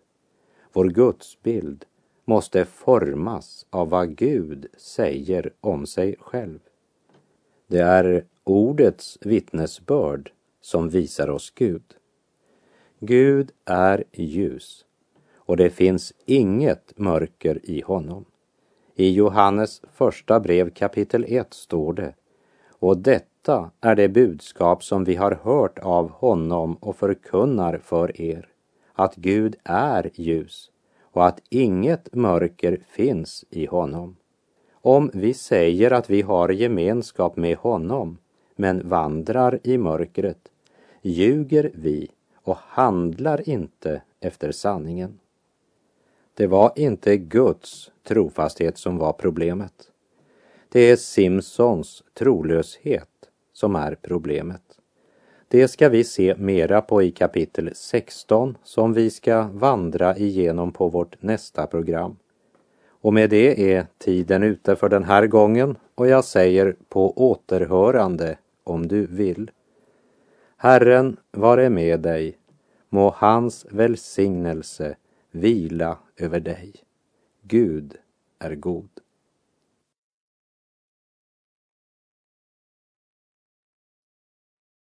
Vår 0.72 0.84
gudsbild 0.84 1.84
måste 2.24 2.64
formas 2.64 3.66
av 3.70 3.88
vad 3.88 4.16
Gud 4.16 4.66
säger 4.76 5.52
om 5.60 5.86
sig 5.86 6.16
själv. 6.20 6.58
Det 7.66 7.80
är 7.80 8.24
ordets 8.44 9.18
vittnesbörd 9.20 10.32
som 10.60 10.88
visar 10.88 11.30
oss 11.30 11.52
Gud. 11.54 11.82
Gud 13.00 13.50
är 13.64 14.04
ljus 14.12 14.84
och 15.34 15.56
det 15.56 15.70
finns 15.70 16.12
inget 16.26 16.98
mörker 16.98 17.70
i 17.70 17.80
honom. 17.80 18.24
I 18.94 19.12
Johannes 19.12 19.82
första 19.92 20.40
brev 20.40 20.70
kapitel 20.70 21.24
1 21.28 21.54
står 21.54 21.92
det 21.92 22.14
och 22.68 22.98
detta 22.98 23.70
är 23.80 23.96
det 23.96 24.08
budskap 24.08 24.84
som 24.84 25.04
vi 25.04 25.14
har 25.14 25.38
hört 25.42 25.78
av 25.78 26.10
honom 26.10 26.74
och 26.74 26.96
förkunnar 26.96 27.78
för 27.78 28.20
er, 28.20 28.48
att 28.92 29.16
Gud 29.16 29.56
är 29.64 30.10
ljus 30.14 30.71
och 31.12 31.26
att 31.26 31.42
inget 31.48 32.14
mörker 32.14 32.78
finns 32.88 33.44
i 33.50 33.66
honom. 33.66 34.16
Om 34.72 35.10
vi 35.14 35.34
säger 35.34 35.90
att 35.90 36.10
vi 36.10 36.22
har 36.22 36.48
gemenskap 36.48 37.36
med 37.36 37.56
honom 37.56 38.18
men 38.56 38.88
vandrar 38.88 39.58
i 39.62 39.78
mörkret 39.78 40.48
ljuger 41.02 41.70
vi 41.74 42.08
och 42.34 42.56
handlar 42.56 43.48
inte 43.48 44.02
efter 44.20 44.52
sanningen. 44.52 45.18
Det 46.34 46.46
var 46.46 46.72
inte 46.76 47.16
Guds 47.16 47.90
trofasthet 48.02 48.78
som 48.78 48.98
var 48.98 49.12
problemet. 49.12 49.90
Det 50.68 50.80
är 50.80 50.96
Simsons 50.96 52.02
trolöshet 52.14 53.08
som 53.52 53.76
är 53.76 53.94
problemet. 53.94 54.71
Det 55.52 55.68
ska 55.68 55.88
vi 55.88 56.04
se 56.04 56.34
mera 56.38 56.80
på 56.80 57.02
i 57.02 57.10
kapitel 57.10 57.70
16 57.74 58.56
som 58.62 58.92
vi 58.92 59.10
ska 59.10 59.42
vandra 59.52 60.16
igenom 60.16 60.72
på 60.72 60.88
vårt 60.88 61.22
nästa 61.22 61.66
program. 61.66 62.16
Och 62.88 63.14
med 63.14 63.30
det 63.30 63.74
är 63.74 63.86
tiden 63.98 64.42
ute 64.42 64.76
för 64.76 64.88
den 64.88 65.04
här 65.04 65.26
gången 65.26 65.76
och 65.94 66.08
jag 66.08 66.24
säger 66.24 66.76
på 66.88 67.30
återhörande 67.30 68.38
om 68.64 68.88
du 68.88 69.06
vill. 69.06 69.50
Herren 70.56 71.16
vare 71.30 71.70
med 71.70 72.00
dig, 72.00 72.38
må 72.88 73.14
hans 73.16 73.66
välsignelse 73.70 74.96
vila 75.30 75.98
över 76.16 76.40
dig. 76.40 76.72
Gud 77.42 77.96
är 78.38 78.54
god. 78.54 78.90